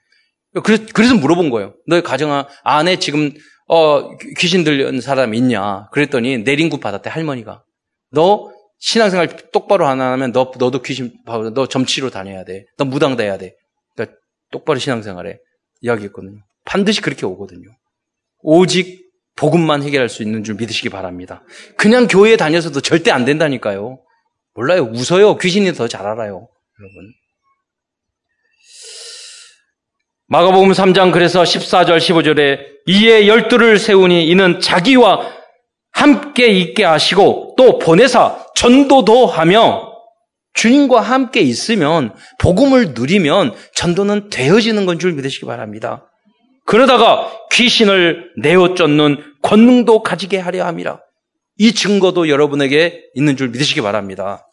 그래서, 0.65 1.15
물어본 1.15 1.51
거예요. 1.51 1.75
너희 1.87 2.03
가정 2.03 2.45
안에 2.65 2.99
지금 2.99 3.31
어, 3.69 4.17
귀신 4.39 4.65
들린 4.65 5.01
사람 5.01 5.33
있냐? 5.35 5.89
그랬더니 5.93 6.39
내린굿 6.39 6.81
받았대, 6.81 7.09
할머니가. 7.09 7.63
너 8.11 8.51
신앙생활 8.79 9.37
똑바로 9.53 9.87
안 9.87 10.01
하면 10.01 10.33
너, 10.33 10.51
너도 10.59 10.83
귀신, 10.83 11.13
너 11.55 11.69
점치로 11.69 12.11
다녀야 12.11 12.45
돼. 12.45 12.65
너 12.79 12.85
무당 12.85 13.17
돼야 13.17 13.39
돼. 13.39 13.55
그러니까 13.95 14.19
똑바로 14.51 14.81
신앙생활에 14.81 15.39
이야기했거든요. 15.81 16.41
반드시 16.65 17.01
그렇게 17.01 17.27
오거든요. 17.27 17.69
오직 18.41 19.07
복음만 19.37 19.83
해결할 19.83 20.09
수 20.09 20.23
있는 20.23 20.45
줄 20.45 20.55
믿으시기 20.55 20.89
바랍니다. 20.89 21.43
그냥 21.77 22.07
교회에 22.07 22.37
다녀서도 22.37 22.81
절대 22.81 23.11
안 23.11 23.25
된다니까요. 23.25 24.01
몰라요. 24.55 24.83
웃어요. 24.93 25.37
귀신이 25.37 25.73
더 25.73 25.87
잘 25.89 26.07
알아요. 26.07 26.49
여러분. 26.81 27.13
마가복음 30.29 30.73
3장 30.73 31.13
그래서 31.13 31.43
14절 31.43 31.99
15절에 31.99 32.59
이에 32.87 33.29
열두를 33.29 33.79
세우니 33.79 34.29
이는 34.29 34.61
자기와 34.61 35.37
함께 35.93 36.49
있게 36.49 36.85
하시고 36.85 37.55
또 37.57 37.79
보내사 37.79 38.47
전도도 38.55 39.27
하며 39.27 39.93
주님과 40.57 41.01
함께 41.01 41.41
있으면 41.41 42.15
복음을 42.39 42.95
누리면 42.95 43.55
전도는 43.75 44.31
되어지는 44.31 44.87
건 44.87 44.99
줄 44.99 45.13
믿으시기 45.13 45.47
바랍니다. 45.47 46.11
그러다가 46.65 47.31
귀신을 47.53 48.33
내어 48.39 48.75
쫓는 48.75 49.23
권능도 49.43 50.03
가지게 50.03 50.39
하려 50.39 50.65
함이라. 50.67 51.01
이 51.59 51.73
증거도 51.73 52.29
여러분에게 52.29 53.05
있는 53.15 53.37
줄 53.37 53.49
믿으시기 53.49 53.83
바랍니다. 53.83 54.47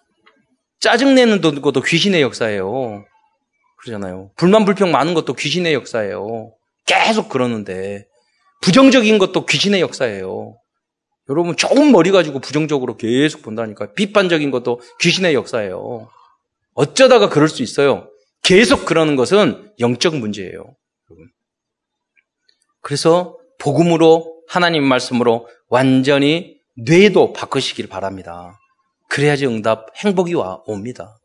짜증내는 0.79 1.41
것도 1.41 1.81
귀신의 1.81 2.21
역사예요. 2.21 3.05
그러잖아요. 3.79 4.31
불만 4.35 4.65
불평 4.65 4.91
많은 4.91 5.13
것도 5.13 5.33
귀신의 5.33 5.73
역사예요. 5.73 6.51
계속 6.85 7.29
그러는데 7.29 8.05
부정적인 8.61 9.17
것도 9.17 9.45
귀신의 9.45 9.81
역사예요. 9.81 10.55
여러분 11.29 11.55
좋은 11.55 11.91
머리 11.91 12.11
가지고 12.11 12.39
부정적으로 12.39 12.97
계속 12.97 13.41
본다니까. 13.41 13.93
비판적인 13.93 14.51
것도 14.51 14.81
귀신의 14.99 15.33
역사예요. 15.33 16.09
어쩌다가 16.73 17.29
그럴 17.29 17.47
수 17.47 17.63
있어요. 17.63 18.09
계속 18.41 18.85
그러는 18.85 19.15
것은 19.15 19.71
영적 19.79 20.17
문제예요. 20.17 20.75
그래서 22.81 23.37
복음으로 23.57 24.43
하나님 24.47 24.83
말씀으로 24.83 25.47
완전히 25.69 26.57
뇌도 26.75 27.33
바꾸시길 27.33 27.87
바랍니다. 27.87 28.59
그래야지 29.09 29.45
응답 29.45 29.87
행복이 29.95 30.33
와 30.33 30.61
옵니다. 30.65 31.17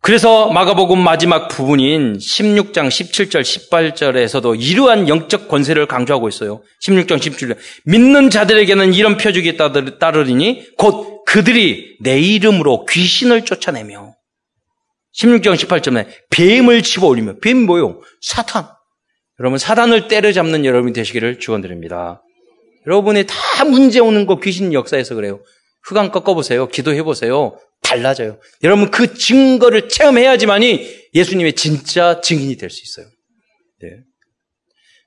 그래서 0.00 0.48
마가복음 0.50 0.98
마지막 0.98 1.48
부분인 1.48 2.18
16장 2.18 2.88
17절 2.88 3.42
18절에서도 3.42 4.60
이러한 4.60 5.08
영적 5.08 5.48
권세를 5.48 5.86
강조하고 5.86 6.28
있어요. 6.28 6.62
16장 6.82 7.18
17절 7.18 7.56
믿는 7.84 8.30
자들에게는 8.30 8.94
이런 8.94 9.16
표적이 9.16 9.56
따르리니 9.98 10.76
곧 10.76 11.24
그들이 11.26 11.98
내 12.00 12.18
이름으로 12.20 12.86
귀신을 12.86 13.44
쫓아내며 13.44 14.14
16장 15.14 15.56
18절에 15.56 16.06
뱀을 16.30 16.82
집어올리며 16.82 17.34
뱀 17.42 17.66
뭐요? 17.66 18.00
사탄. 18.22 18.68
여러분 19.40 19.58
사단을 19.58 20.08
때려잡는 20.08 20.64
여러분이 20.64 20.92
되시기를 20.92 21.38
축원드립니다. 21.38 22.22
여러분이 22.86 23.24
다 23.26 23.64
문제 23.64 24.00
오는 24.00 24.26
거 24.26 24.40
귀신 24.40 24.72
역사에서 24.72 25.14
그래요. 25.14 25.40
흑암 25.82 26.10
꺾어보세요. 26.10 26.68
기도해보세요. 26.68 27.58
달라져요. 27.82 28.38
여러분 28.64 28.90
그 28.90 29.14
증거를 29.14 29.88
체험해야지만이 29.88 31.08
예수님의 31.14 31.54
진짜 31.54 32.20
증인이 32.20 32.56
될 32.56 32.70
수 32.70 32.82
있어요. 32.82 33.06
네. 33.80 33.88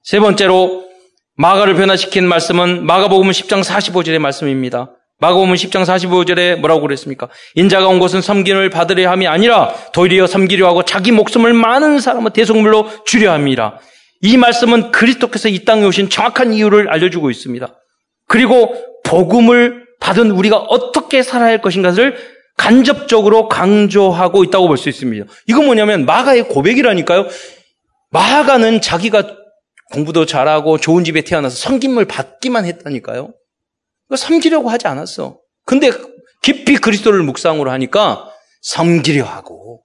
세 0.04 0.20
번째로 0.20 0.90
마가를 1.36 1.76
변화시킨 1.76 2.28
말씀은 2.28 2.86
마가복음 2.86 3.30
10장 3.30 3.64
45절의 3.64 4.20
말씀입니다. 4.20 4.92
마가복음 5.20 5.54
10장 5.54 5.86
45절에 5.86 6.56
뭐라고 6.56 6.82
그랬습니까? 6.82 7.30
인자가 7.54 7.88
온 7.88 8.00
것은 8.00 8.22
섬김을 8.22 8.72
받으려 8.72 9.12
함이 9.12 9.28
아니라 9.28 9.74
도리어 9.94 10.26
섬기려 10.26 10.68
하고 10.68 10.84
자기 10.84 11.12
목숨을 11.12 11.54
많은 11.54 12.00
사람의 12.00 12.32
대속물로 12.34 13.06
주려 13.06 13.32
함이라. 13.32 13.78
이 14.22 14.38
말씀은 14.38 14.92
그리스도께서 14.92 15.50
이 15.50 15.64
땅에 15.64 15.86
오신 15.86 16.10
정확한 16.10 16.54
이유를 16.54 16.90
알려주고 16.92 17.30
있습니다. 17.30 17.76
그리고 18.28 18.76
복음을 19.04 19.86
받은 20.00 20.32
우리가 20.32 20.58
어떻게 20.58 21.22
살아야 21.22 21.50
할 21.50 21.62
것인가를 21.62 22.18
간접적으로 22.58 23.48
강조하고 23.48 24.44
있다고 24.44 24.68
볼 24.68 24.78
수 24.78 24.90
있습니다. 24.90 25.26
이건 25.48 25.66
뭐냐면 25.66 26.06
마가의 26.06 26.48
고백이라니까요. 26.48 27.28
마가는 28.12 28.82
자기가 28.82 29.38
공부도 29.92 30.26
잘하고 30.26 30.78
좋은 30.78 31.04
집에 31.04 31.22
태어나서 31.22 31.56
섬김을 31.56 32.06
받기만 32.06 32.66
했다니까요. 32.66 33.34
섬기려고 34.16 34.70
하지 34.70 34.88
않았어. 34.88 35.40
근데 35.66 35.92
깊이 36.42 36.78
그리스도를 36.78 37.24
묵상으로 37.24 37.72
하니까 37.72 38.30
섬기려 38.62 39.26
하고 39.26 39.84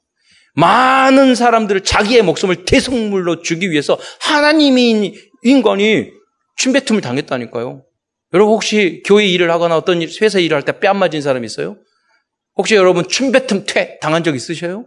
많은 0.55 1.35
사람들을 1.35 1.83
자기의 1.83 2.23
목숨을 2.23 2.65
대성물로 2.65 3.43
주기 3.43 3.71
위해서 3.71 3.99
하나님인 4.21 5.15
인간이 5.43 6.11
침뱉음을 6.57 7.01
당했다니까요. 7.03 7.83
여러분 8.33 8.55
혹시 8.55 9.03
교회 9.07 9.27
일을 9.27 9.51
하거나 9.51 9.77
어떤 9.77 10.03
회사 10.23 10.39
일을 10.39 10.57
할 10.57 10.63
때 10.65 10.73
뺨 10.81 10.99
맞은 10.99 11.21
사람 11.21 11.45
있어요? 11.45 11.77
혹시 12.57 12.75
여러분 12.75 13.07
춤뱉음 13.07 13.65
퇴 13.67 13.99
당한 14.01 14.25
적 14.25 14.35
있으셔요? 14.35 14.87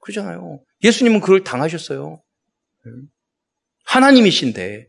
그러잖아요. 0.00 0.60
예수님은 0.82 1.20
그걸 1.20 1.44
당하셨어요. 1.44 2.20
하나님이신데 3.84 4.86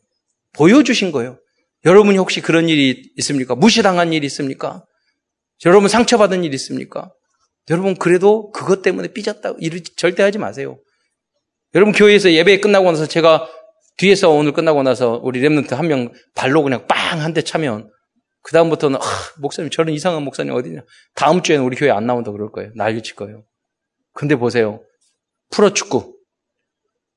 보여주신 0.54 1.12
거예요. 1.12 1.40
여러분이 1.86 2.18
혹시 2.18 2.42
그런 2.42 2.68
일이 2.70 3.12
있습니까? 3.18 3.56
무시당한 3.56 4.12
일이 4.14 4.26
있습니까? 4.28 4.84
여러분 5.66 5.88
상처받은 5.88 6.44
일 6.44 6.54
있습니까? 6.56 7.12
여러분 7.70 7.96
그래도 7.96 8.52
그것 8.52 8.82
때문에 8.82 9.10
삐졌다고 9.14 9.58
이러 9.62 9.80
절대 9.96 10.24
하지 10.24 10.38
마세요. 10.38 10.78
여러분 11.74 11.94
교회에서 11.94 12.32
예배 12.32 12.60
끝나고 12.60 12.92
나서 12.92 13.06
제가 13.08 13.48
뒤에서 13.98 14.30
오늘 14.30 14.52
끝나고 14.54 14.84
나서 14.84 15.20
우리 15.24 15.40
랩런트 15.42 15.72
한 15.76 15.88
명 15.88 16.12
발로 16.34 16.64
그냥 16.64 16.86
빵 16.88 17.22
한 17.22 17.34
대 17.34 17.42
차면 17.42 17.90
그 18.46 18.52
다음부터는 18.52 19.00
아, 19.02 19.06
목사님 19.40 19.72
저런 19.72 19.92
이상한 19.96 20.22
목사님 20.22 20.54
어디냐. 20.54 20.82
다음 21.16 21.42
주에는 21.42 21.66
우리 21.66 21.76
교회 21.76 21.90
안 21.90 22.06
나온다 22.06 22.32
그럴 22.32 22.52
거예요. 22.52 22.70
난리 22.76 23.02
칠 23.02 23.16
거예요. 23.16 23.44
근데 24.14 24.36
보세요. 24.36 24.84
프로 25.50 25.74
축구. 25.74 26.16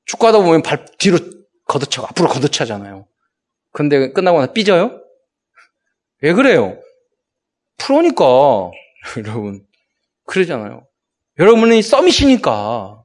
축구하다 0.05 0.39
보면 0.39 0.63
발 0.63 0.85
뒤로 0.97 1.19
걷어차고 1.65 2.07
앞으로 2.07 2.29
걷어차잖아요. 2.29 3.05
근데 3.71 4.11
끝나고 4.11 4.39
나서 4.39 4.53
삐져요? 4.53 5.03
왜 6.21 6.33
그래요? 6.33 6.79
프로니까 7.77 8.71
여러분 9.17 9.63
그러잖아요. 10.25 10.87
여러분이 11.37 11.83
썸이시니까 11.83 13.03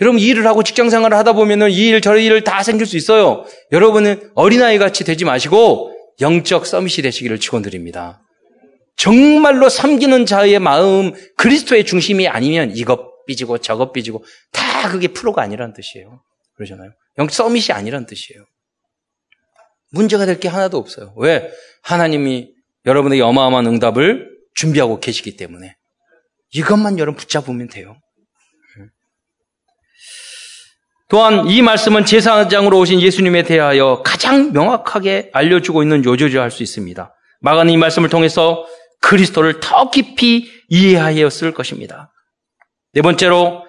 여러분 0.00 0.20
일을 0.20 0.46
하고 0.46 0.62
직장 0.62 0.88
생활을 0.88 1.18
하다 1.18 1.32
보면은 1.32 1.70
이 1.70 1.88
일, 1.88 2.00
저 2.00 2.16
일을 2.16 2.44
다 2.44 2.62
생길 2.62 2.86
수 2.86 2.96
있어요. 2.96 3.44
여러분은 3.72 4.30
어린아이 4.36 4.78
같이 4.78 5.02
되지 5.02 5.24
마시고 5.24 5.96
영적 6.20 6.66
서밋이 6.66 7.02
되시기를 7.02 7.38
축원드립니다. 7.40 8.22
정말로 8.96 9.68
섬기는 9.68 10.26
자의 10.26 10.58
마음 10.58 11.12
그리스도의 11.36 11.84
중심이 11.84 12.28
아니면 12.28 12.70
이것 12.76 13.24
삐지고 13.26 13.58
저것 13.58 13.92
삐지고 13.92 14.24
다 14.52 14.90
그게 14.90 15.08
프로가 15.08 15.42
아니라는 15.42 15.72
뜻이에요. 15.74 16.22
그러잖아요. 16.56 16.90
영적 17.18 17.34
서밋이 17.34 17.66
아니라는 17.70 18.06
뜻이에요. 18.06 18.44
문제가 19.92 20.26
될 20.26 20.38
게 20.38 20.48
하나도 20.48 20.78
없어요. 20.78 21.12
왜? 21.16 21.50
하나님이 21.82 22.50
여러분에게 22.86 23.22
어마어마한 23.22 23.66
응답을 23.66 24.28
준비하고 24.54 25.00
계시기 25.00 25.36
때문에 25.36 25.74
이것만 26.52 26.98
여러분 26.98 27.18
붙잡으면 27.18 27.68
돼요. 27.68 27.96
또한 31.10 31.48
이 31.48 31.60
말씀은 31.60 32.04
제사장으로 32.04 32.78
오신 32.78 33.00
예수님에 33.00 33.42
대하여 33.42 34.00
가장 34.04 34.52
명확하게 34.52 35.30
알려주고 35.32 35.82
있는 35.82 36.04
요조죠 36.04 36.40
할 36.40 36.50
수 36.50 36.62
있습니다. 36.62 37.12
마가는 37.40 37.72
이 37.72 37.76
말씀을 37.76 38.08
통해서 38.08 38.64
그리스도를 39.00 39.60
더 39.60 39.90
깊이 39.90 40.48
이해하였을 40.68 41.52
것입니다. 41.52 42.12
네 42.92 43.02
번째로 43.02 43.64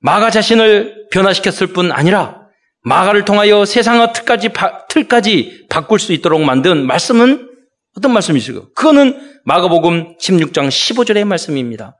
마가 0.00 0.30
자신을 0.30 1.08
변화시켰을 1.10 1.72
뿐 1.72 1.90
아니라 1.90 2.42
마가를 2.82 3.24
통하여 3.24 3.64
세상의 3.64 4.12
틀까지, 4.12 4.50
틀까지 4.90 5.66
바꿀 5.70 5.98
수 5.98 6.12
있도록 6.12 6.42
만든 6.42 6.86
말씀은 6.86 7.50
어떤 7.96 8.12
말씀이실까요? 8.12 8.68
그거는 8.74 9.18
마가복음 9.44 10.18
16장 10.18 10.68
15절의 10.68 11.24
말씀입니다. 11.24 11.96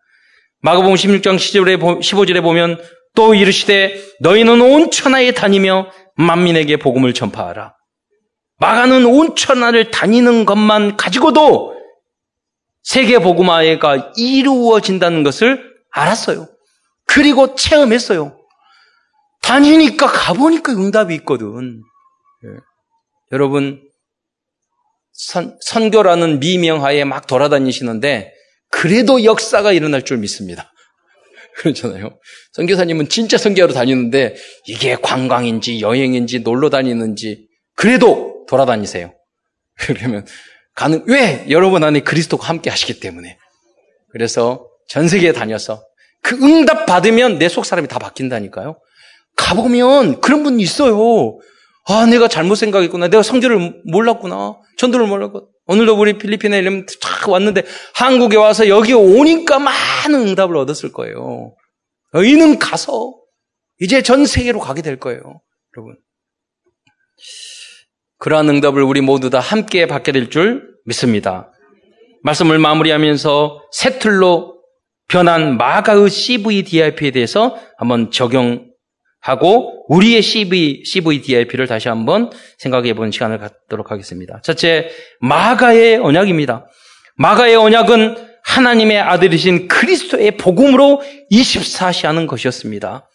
마가복음 0.61 0.95
16장 0.95 1.37
15절에 1.37 2.43
보면 2.43 2.79
또 3.15 3.35
이르시되 3.35 4.01
너희는 4.21 4.61
온 4.61 4.91
천하에 4.91 5.33
다니며 5.33 5.91
만민에게 6.17 6.77
복음을 6.77 7.15
전파하라. 7.15 7.75
마가는 8.59 9.05
온 9.07 9.37
천하를 9.37 9.91
다니는 9.91 10.45
것만 10.45 10.97
가지고도 10.97 11.75
세계 12.83 13.19
복음화가 13.19 14.13
이루어진다는 14.17 15.23
것을 15.23 15.75
알았어요. 15.91 16.49
그리고 17.07 17.55
체험했어요. 17.55 18.39
다니니까 19.43 20.07
가보니까 20.07 20.73
응답이 20.73 21.15
있거든. 21.17 21.83
예. 22.45 22.49
여러분 23.33 23.83
선, 25.13 25.57
선교라는 25.61 26.41
미명하에 26.41 27.05
막 27.05 27.27
돌아다니시는데 27.27 28.33
그래도 28.71 29.25
역사가 29.25 29.73
일어날 29.73 30.03
줄 30.03 30.19
믿습니다. 30.19 30.73
그렇잖아요. 31.59 32.19
선교사님은 32.53 33.09
진짜 33.09 33.39
선교하러 33.39 33.73
다니는데 33.75 34.35
이게 34.67 34.97
관광인지 34.97 35.81
여행인지 35.81 36.41
놀러 36.41 36.71
다니는지 36.71 37.47
그래도 37.77 38.45
돌아다니세요. 38.49 39.15
그러면 39.79 40.27
가는 40.75 41.05
왜 41.07 41.47
여러분 41.51 41.85
안에 41.85 42.01
그리스도가 42.01 42.49
함께 42.49 42.71
하시기 42.71 43.01
때문에 43.01 43.39
그래서 44.11 44.69
전 44.89 45.09
세계에 45.09 45.33
다녀서 45.33 45.83
그 46.23 46.37
응답 46.43 46.87
받으면 46.87 47.39
내 47.39 47.49
속 47.49 47.65
사람이 47.65 47.89
다 47.89 47.99
바뀐다니까요. 47.99 48.79
가보면 49.37 50.21
그런 50.21 50.43
분 50.43 50.61
있어요. 50.61 51.39
아, 51.87 52.07
내가 52.07 52.29
잘못 52.29 52.55
생각했구나. 52.55 53.09
내가 53.09 53.23
성질을 53.23 53.83
몰랐구나. 53.85 54.57
전도를 54.79 55.07
몰랐고. 55.07 55.49
오늘도 55.67 55.99
우리 55.99 56.19
필리핀에 56.19 56.59
이러면 56.59 56.87
쫙 57.01 57.29
왔는데 57.29 57.63
한국에 57.95 58.37
와서 58.37 58.69
여기 58.69 58.93
오니까 58.93 59.59
많은 59.59 60.29
응답을 60.29 60.57
얻었을 60.57 60.93
거예요. 60.93 61.55
너희는 62.13 62.59
가서 62.59 63.15
이제 63.81 64.03
전 64.03 64.27
세계로 64.27 64.61
가게 64.61 64.83
될 64.83 64.99
거예요. 64.99 65.21
여러분. 65.77 65.97
그러한 68.19 68.49
응답을 68.49 68.83
우리 68.83 69.01
모두 69.01 69.31
다 69.31 69.41
함께 69.41 69.87
받게 69.87 70.13
될 70.13 70.31
줄 70.31 70.75
믿습니다. 70.85 71.51
말씀을 72.23 72.59
마무리하면서 72.59 73.63
새 73.73 73.99
틀로 73.99 74.63
변한 75.09 75.57
마가의 75.57 76.09
CVDIP에 76.09 77.11
대해서 77.11 77.59
한번 77.79 78.11
적용 78.11 78.71
하고 79.25 79.87
우리의 79.89 80.21
CV, 80.21 80.83
CVDIP를 80.85 81.67
다시 81.67 81.89
한번 81.89 82.31
생각해 82.59 82.93
보는 82.93 83.11
시간을 83.11 83.39
갖도록 83.39 83.91
하겠습니다. 83.91 84.39
첫째, 84.43 84.91
마가의 85.21 85.97
언약입니다. 85.97 86.67
마가의 87.17 87.57
언약은 87.57 88.17
하나님의 88.45 89.01
아들이신 89.01 89.69
그리스도의 89.69 90.37
복음으로 90.37 91.01
24시 91.33 92.05
하는 92.05 92.27
것이었습니다. 92.27 93.09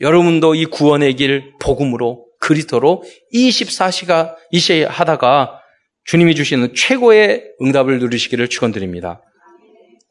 여러분도 0.00 0.54
이 0.54 0.66
구원의 0.66 1.16
길 1.16 1.54
복음으로 1.60 2.26
그리스도로 2.40 3.02
24시가 3.32 4.34
이시 4.50 4.82
하다가 4.82 5.60
주님이 6.04 6.34
주시는 6.34 6.74
최고의 6.74 7.42
응답을 7.62 8.00
누리시기를 8.00 8.48
축원드립니다. 8.48 9.22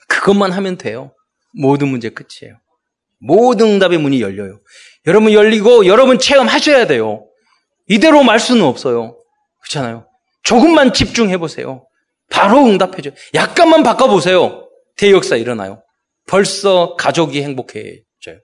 그것만 0.07 0.51
하면 0.51 0.79
돼요. 0.79 1.13
모든 1.53 1.89
문제 1.89 2.09
끝이에요. 2.09 2.57
모든 3.19 3.73
응답의 3.73 3.99
문이 3.99 4.19
열려요. 4.19 4.59
여러분 5.05 5.33
열리고 5.33 5.85
여러분 5.85 6.17
체험하셔야 6.19 6.87
돼요. 6.87 7.27
이대로 7.87 8.23
말 8.23 8.39
수는 8.39 8.63
없어요. 8.63 9.17
그렇잖아요. 9.61 10.07
조금만 10.43 10.93
집중해 10.93 11.37
보세요. 11.37 11.87
바로 12.29 12.65
응답해줘. 12.65 13.11
약간만 13.33 13.83
바꿔 13.83 14.07
보세요. 14.07 14.69
대역사 14.97 15.35
일어나요. 15.35 15.83
벌써 16.27 16.95
가족이 16.95 17.43
행복해져요. 17.43 18.39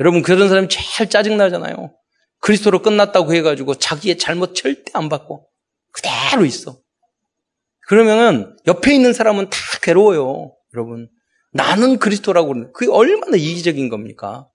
여러분 0.00 0.22
그런 0.22 0.48
사람이 0.48 0.68
제일 0.68 1.10
짜증 1.10 1.36
나잖아요. 1.36 1.92
그리스도로 2.40 2.82
끝났다고 2.82 3.34
해가지고 3.34 3.74
자기의 3.74 4.18
잘못 4.18 4.54
절대 4.54 4.92
안 4.94 5.08
받고 5.08 5.48
그대로 5.92 6.44
있어. 6.44 6.78
그러면은 7.88 8.56
옆에 8.66 8.94
있는 8.94 9.12
사람은 9.12 9.50
다 9.50 9.58
괴로워요. 9.82 10.54
여러분. 10.74 11.08
나는 11.58 11.98
그리스도라고 11.98 12.48
그러는 12.48 12.72
그게 12.72 12.88
얼마나 12.88 13.36
이기적인 13.36 13.88
겁니까? 13.88 14.48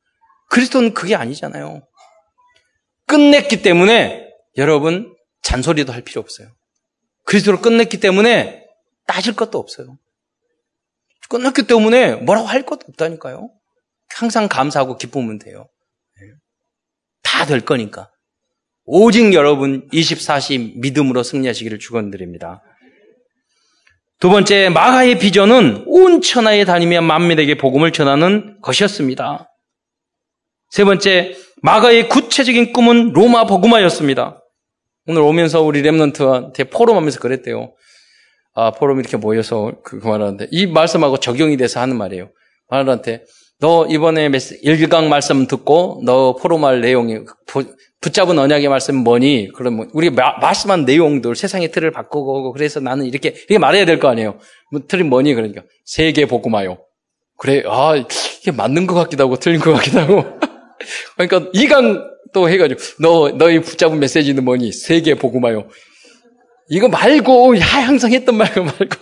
그리스도는 0.50 0.94
그게 0.94 1.16
아니잖아요. 1.16 1.86
끝냈기 3.08 3.62
때문에 3.62 4.30
여러분 4.56 5.14
잔소리도 5.42 5.92
할 5.92 6.02
필요 6.02 6.22
없어요. 6.22 6.48
그리스도를 7.26 7.62
끝냈기 7.62 8.00
때문에 8.00 8.66
따질 9.06 9.36
것도 9.36 9.60
없어요. 9.60 9.98
끝났기 11.28 11.68
때문에 11.68 12.16
뭐라고 12.16 12.48
할 12.48 12.66
것도 12.66 12.86
없다니까요. 12.88 13.50
항상 14.10 14.48
감사하고 14.48 14.98
기쁘면 14.98 15.40
돼요. 15.40 15.68
다 17.22 17.46
될 17.46 17.66
거니까. 17.66 18.10
오직 18.86 19.34
여러분 19.34 19.90
24시 19.90 20.80
믿음으로 20.80 21.24
승리하시기를 21.24 21.80
축원드립니다. 21.80 22.62
두 24.24 24.30
번째 24.30 24.70
마가의 24.70 25.20
비전은 25.20 25.84
온 25.86 26.22
천하에 26.22 26.64
다니며 26.64 27.02
만민에게 27.02 27.58
복음을 27.58 27.92
전하는 27.92 28.56
것이었습니다. 28.62 29.50
세 30.70 30.86
번째 30.86 31.36
마가의 31.62 32.08
구체적인 32.08 32.72
꿈은 32.72 33.12
로마 33.12 33.46
복음화였습니다. 33.46 34.42
오늘 35.08 35.24
오면서 35.24 35.62
우리 35.62 35.82
랩런트한테 35.82 36.72
포럼하면서 36.72 37.20
그랬대요. 37.20 37.74
아, 38.56 38.72
포럼 38.72 39.02
이렇게 39.02 39.18
모여서 39.18 39.74
그, 39.84 40.00
그 40.00 40.08
말하는데 40.08 40.48
이 40.52 40.68
말씀하고 40.68 41.18
적용이 41.18 41.58
돼서 41.58 41.82
하는 41.82 41.98
말이에요. 41.98 42.30
말한테 42.70 43.26
너 43.60 43.86
이번에 43.88 44.30
일강 44.62 45.10
말씀 45.10 45.48
듣고 45.48 46.02
너 46.06 46.36
포럼할 46.36 46.82
내용이 46.82 47.20
붙잡은 48.02 48.38
언약의 48.38 48.68
말씀 48.68 48.96
뭐니? 48.98 49.50
그러면 49.56 49.90
우리 49.94 50.10
마, 50.10 50.38
말씀한 50.40 50.84
내용들 50.84 51.36
세상의 51.36 51.72
틀을 51.72 51.92
바꾸고 51.92 52.52
그래서 52.52 52.80
나는 52.82 53.06
이렇게 53.06 53.30
이렇게 53.30 53.58
말해야 53.58 53.86
될 53.86 54.00
거 54.00 54.10
아니에요. 54.10 54.38
뭐, 54.72 54.82
틀이 54.86 55.04
뭐니? 55.04 55.34
그러니까 55.34 55.64
세계 55.86 56.26
복음화요. 56.26 56.80
그래 57.38 57.64
아 57.66 57.96
이게 57.96 58.52
맞는 58.52 58.88
것 58.88 58.96
같기도 58.96 59.24
하고 59.24 59.38
틀린 59.38 59.60
것 59.62 59.72
같기도 59.74 60.00
하고 60.00 60.24
그러니까 61.18 61.50
이강 61.54 62.04
또 62.34 62.50
해가지고 62.50 62.82
너 63.00 63.30
너희 63.38 63.62
붙잡은 63.62 64.00
메시지는 64.00 64.44
뭐니? 64.44 64.74
세계 64.74 65.16
복음화요. 65.16 65.70
이거 66.70 66.90
말고 66.90 67.58
야 67.60 67.64
항상 67.64 68.12
했던 68.12 68.36
말고 68.36 68.64
말고 68.64 68.96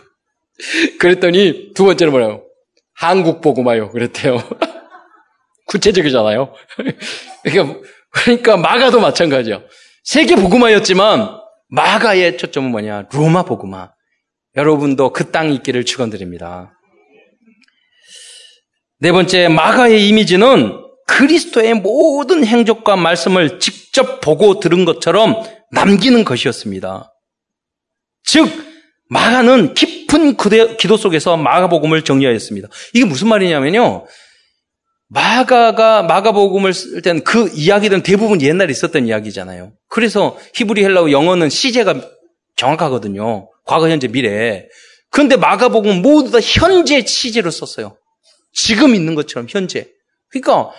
그랬더니 0.99 1.71
두 1.73 1.85
번째는 1.85 2.11
뭐라고? 2.11 2.43
한국 3.01 3.41
복음화요. 3.41 3.89
그랬대요. 3.89 4.37
구체적이잖아요. 5.65 6.53
그러니까 7.43 7.79
그러니까 8.11 8.57
마가도 8.57 8.99
마찬가지요. 8.99 9.63
세계 10.03 10.35
복음화였지만 10.35 11.39
마가의 11.69 12.37
초점은 12.37 12.69
뭐냐? 12.69 13.07
로마 13.11 13.41
복음화. 13.41 13.91
여러분도 14.55 15.13
그 15.13 15.31
땅이 15.31 15.55
있기를 15.55 15.83
축원드립니다. 15.83 16.77
네 18.99 19.11
번째 19.11 19.47
마가의 19.47 20.07
이미지는 20.07 20.79
그리스도의 21.07 21.73
모든 21.73 22.45
행적과 22.45 22.97
말씀을 22.97 23.59
직접 23.59 24.21
보고 24.21 24.59
들은 24.59 24.85
것처럼 24.85 25.41
남기는 25.71 26.23
것이었습니다. 26.23 27.11
즉 28.23 28.47
마가는 29.09 29.73
깊 29.73 30.00
은 30.19 30.77
기도 30.77 30.97
속에서 30.97 31.37
마가복음을 31.37 32.03
정리하였습니다. 32.03 32.67
이게 32.93 33.05
무슨 33.05 33.27
말이냐면요. 33.29 34.05
마가가 35.07 36.03
마가복음을 36.03 36.73
쓸 36.73 37.01
때는 37.01 37.23
그 37.23 37.49
이야기들은 37.53 38.03
대부분 38.03 38.41
옛날에 38.41 38.71
있었던 38.71 39.07
이야기잖아요. 39.07 39.73
그래서 39.89 40.37
히브리 40.55 40.83
헬라어 40.83 41.11
영어는 41.11 41.49
시제가 41.49 42.01
정확하거든요. 42.55 43.49
과거, 43.65 43.89
현재, 43.89 44.07
미래. 44.07 44.67
그런데 45.09 45.35
마가복음은 45.35 46.01
모두 46.01 46.31
다 46.31 46.39
현재 46.39 47.05
시제로 47.05 47.51
썼어요. 47.51 47.97
지금 48.53 48.95
있는 48.95 49.15
것처럼 49.15 49.47
현재. 49.49 49.87
그러니까 50.29 50.71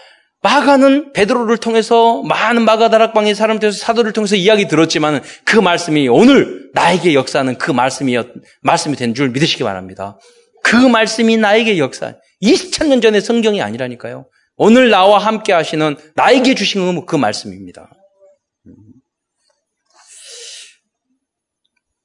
마가는 0.42 1.12
베드로를 1.12 1.58
통해서 1.58 2.20
많은 2.22 2.64
마가 2.64 2.90
다락방의 2.90 3.34
사람들에서 3.34 3.78
사도를 3.78 4.12
통해서 4.12 4.34
이야기 4.34 4.66
들었지만 4.66 5.22
그 5.44 5.56
말씀이 5.56 6.08
오늘 6.08 6.70
나에게 6.74 7.14
역사는 7.14 7.58
그 7.58 7.70
말씀이 7.70 8.16
말씀이 8.62 8.96
된 8.96 9.14
줄 9.14 9.30
믿으시기 9.30 9.62
바랍니다. 9.62 10.18
그 10.64 10.76
말씀이 10.76 11.36
나에게 11.36 11.78
역사. 11.78 12.14
2000년 12.42 13.02
전의 13.02 13.20
성경이 13.20 13.62
아니라니까요. 13.62 14.26
오늘 14.56 14.90
나와 14.90 15.18
함께 15.18 15.52
하시는 15.52 15.96
나에게 16.16 16.54
주신 16.54 17.06
그 17.06 17.14
말씀입니다. 17.16 17.88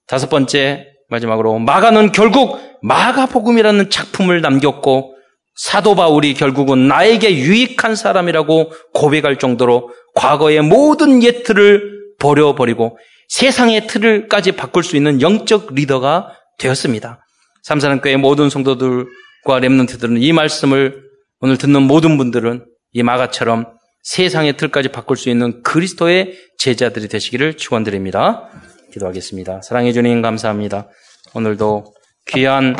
다섯 0.07 0.29
번째 0.29 0.87
마지막으로 1.09 1.59
마가는 1.59 2.11
결국 2.11 2.59
마가복음이라는 2.81 3.89
작품을 3.89 4.41
남겼고 4.41 5.16
사도 5.57 5.95
바울이 5.95 6.33
결국은 6.35 6.87
나에게 6.87 7.35
유익한 7.35 7.95
사람이라고 7.95 8.71
고백할 8.93 9.37
정도로 9.39 9.91
과거의 10.15 10.61
모든 10.61 11.23
옛 11.23 11.43
틀을 11.43 11.97
버려버리고 12.19 12.97
세상의 13.29 13.87
틀을까지 13.87 14.53
바꿀 14.53 14.83
수 14.83 14.95
있는 14.95 15.21
영적 15.21 15.73
리더가 15.73 16.31
되었습니다. 16.59 17.19
삼사랑교회 17.63 18.17
모든 18.17 18.49
성도들과 18.49 19.59
랩런트들은 19.59 20.21
이 20.21 20.31
말씀을 20.31 21.03
오늘 21.39 21.57
듣는 21.57 21.83
모든 21.83 22.17
분들은 22.17 22.65
이 22.93 23.03
마가처럼 23.03 23.65
세상의 24.03 24.57
틀까지 24.57 24.89
바꿀 24.89 25.17
수 25.17 25.29
있는 25.29 25.61
그리스도의 25.63 26.37
제자들이 26.59 27.07
되시기를 27.09 27.57
축원드립니다. 27.57 28.49
기도하겠습니다. 28.93 29.61
사랑해 29.61 29.91
주님 29.91 30.21
감사합니다. 30.21 30.87
오늘도 31.33 31.93
귀한 32.27 32.75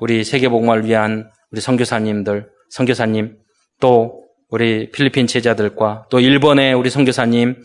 우리 0.00 0.24
세계복음을 0.24 0.86
위한 0.86 1.30
우리 1.52 1.60
선교사님들, 1.60 2.48
선교사님, 2.70 3.36
또 3.80 4.24
우리 4.48 4.90
필리핀 4.90 5.26
제자들과 5.26 6.06
또 6.10 6.20
일본의 6.20 6.74
우리 6.74 6.90
선교사님, 6.90 7.56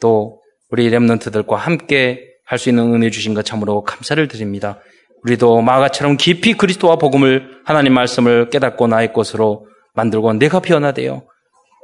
또 0.00 0.40
우리 0.70 0.88
렘넌트들과 0.90 1.56
함께 1.56 2.30
할 2.46 2.58
수 2.58 2.68
있는 2.68 2.92
은혜 2.94 3.10
주신 3.10 3.32
것 3.34 3.44
참으로 3.44 3.82
감사를 3.82 4.26
드립니다. 4.28 4.78
우리도 5.22 5.62
마가처럼 5.62 6.18
깊이 6.18 6.52
그리스도와 6.54 6.96
복음을 6.96 7.60
하나님 7.64 7.94
말씀을 7.94 8.50
깨닫고 8.50 8.86
나의 8.86 9.14
것으로 9.14 9.66
만들고 9.94 10.34
내가 10.34 10.60
변화되어 10.60 11.24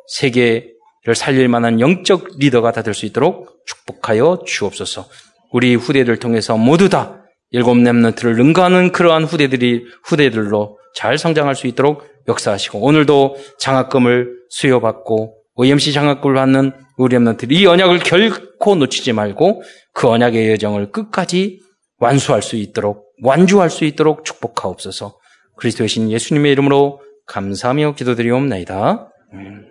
세계를 0.08 1.14
살릴 1.14 1.48
만한 1.48 1.80
영적 1.80 2.38
리더가 2.38 2.72
다 2.72 2.82
될 2.82 2.92
수 2.92 3.06
있도록 3.06 3.64
축복하여 3.66 4.42
주옵소서. 4.46 5.06
우리 5.52 5.74
후대들 5.74 6.18
통해서 6.18 6.56
모두 6.58 6.88
다 6.90 7.22
일곱 7.50 7.78
렘넌트를 7.78 8.36
능가하는 8.36 8.92
그러한 8.92 9.24
후대들이 9.24 9.84
후대들로 10.04 10.78
잘 10.94 11.18
성장할 11.18 11.54
수 11.54 11.66
있도록 11.66 12.04
역사하시고 12.28 12.80
오늘도 12.80 13.36
장학금을 13.58 14.40
수여받고 14.48 15.36
OMC 15.56 15.92
장학금을 15.92 16.34
받는 16.34 16.72
우리 16.96 17.14
렘넌트들 17.14 17.56
이 17.56 17.66
언약을 17.66 18.00
결코 18.00 18.74
놓치지 18.74 19.12
말고 19.12 19.62
그 19.92 20.08
언약의 20.08 20.50
여정을 20.52 20.92
끝까지 20.92 21.60
완수할 21.98 22.42
수 22.42 22.56
있도록 22.56 23.10
완주할 23.22 23.70
수 23.70 23.84
있도록 23.84 24.24
축복하옵소서. 24.24 25.18
그리스도의 25.56 25.88
신 25.88 26.10
예수님의 26.10 26.52
이름으로 26.52 27.00
감사하며 27.26 27.94
기도드리옵나이다. 27.94 29.10
음. 29.34 29.69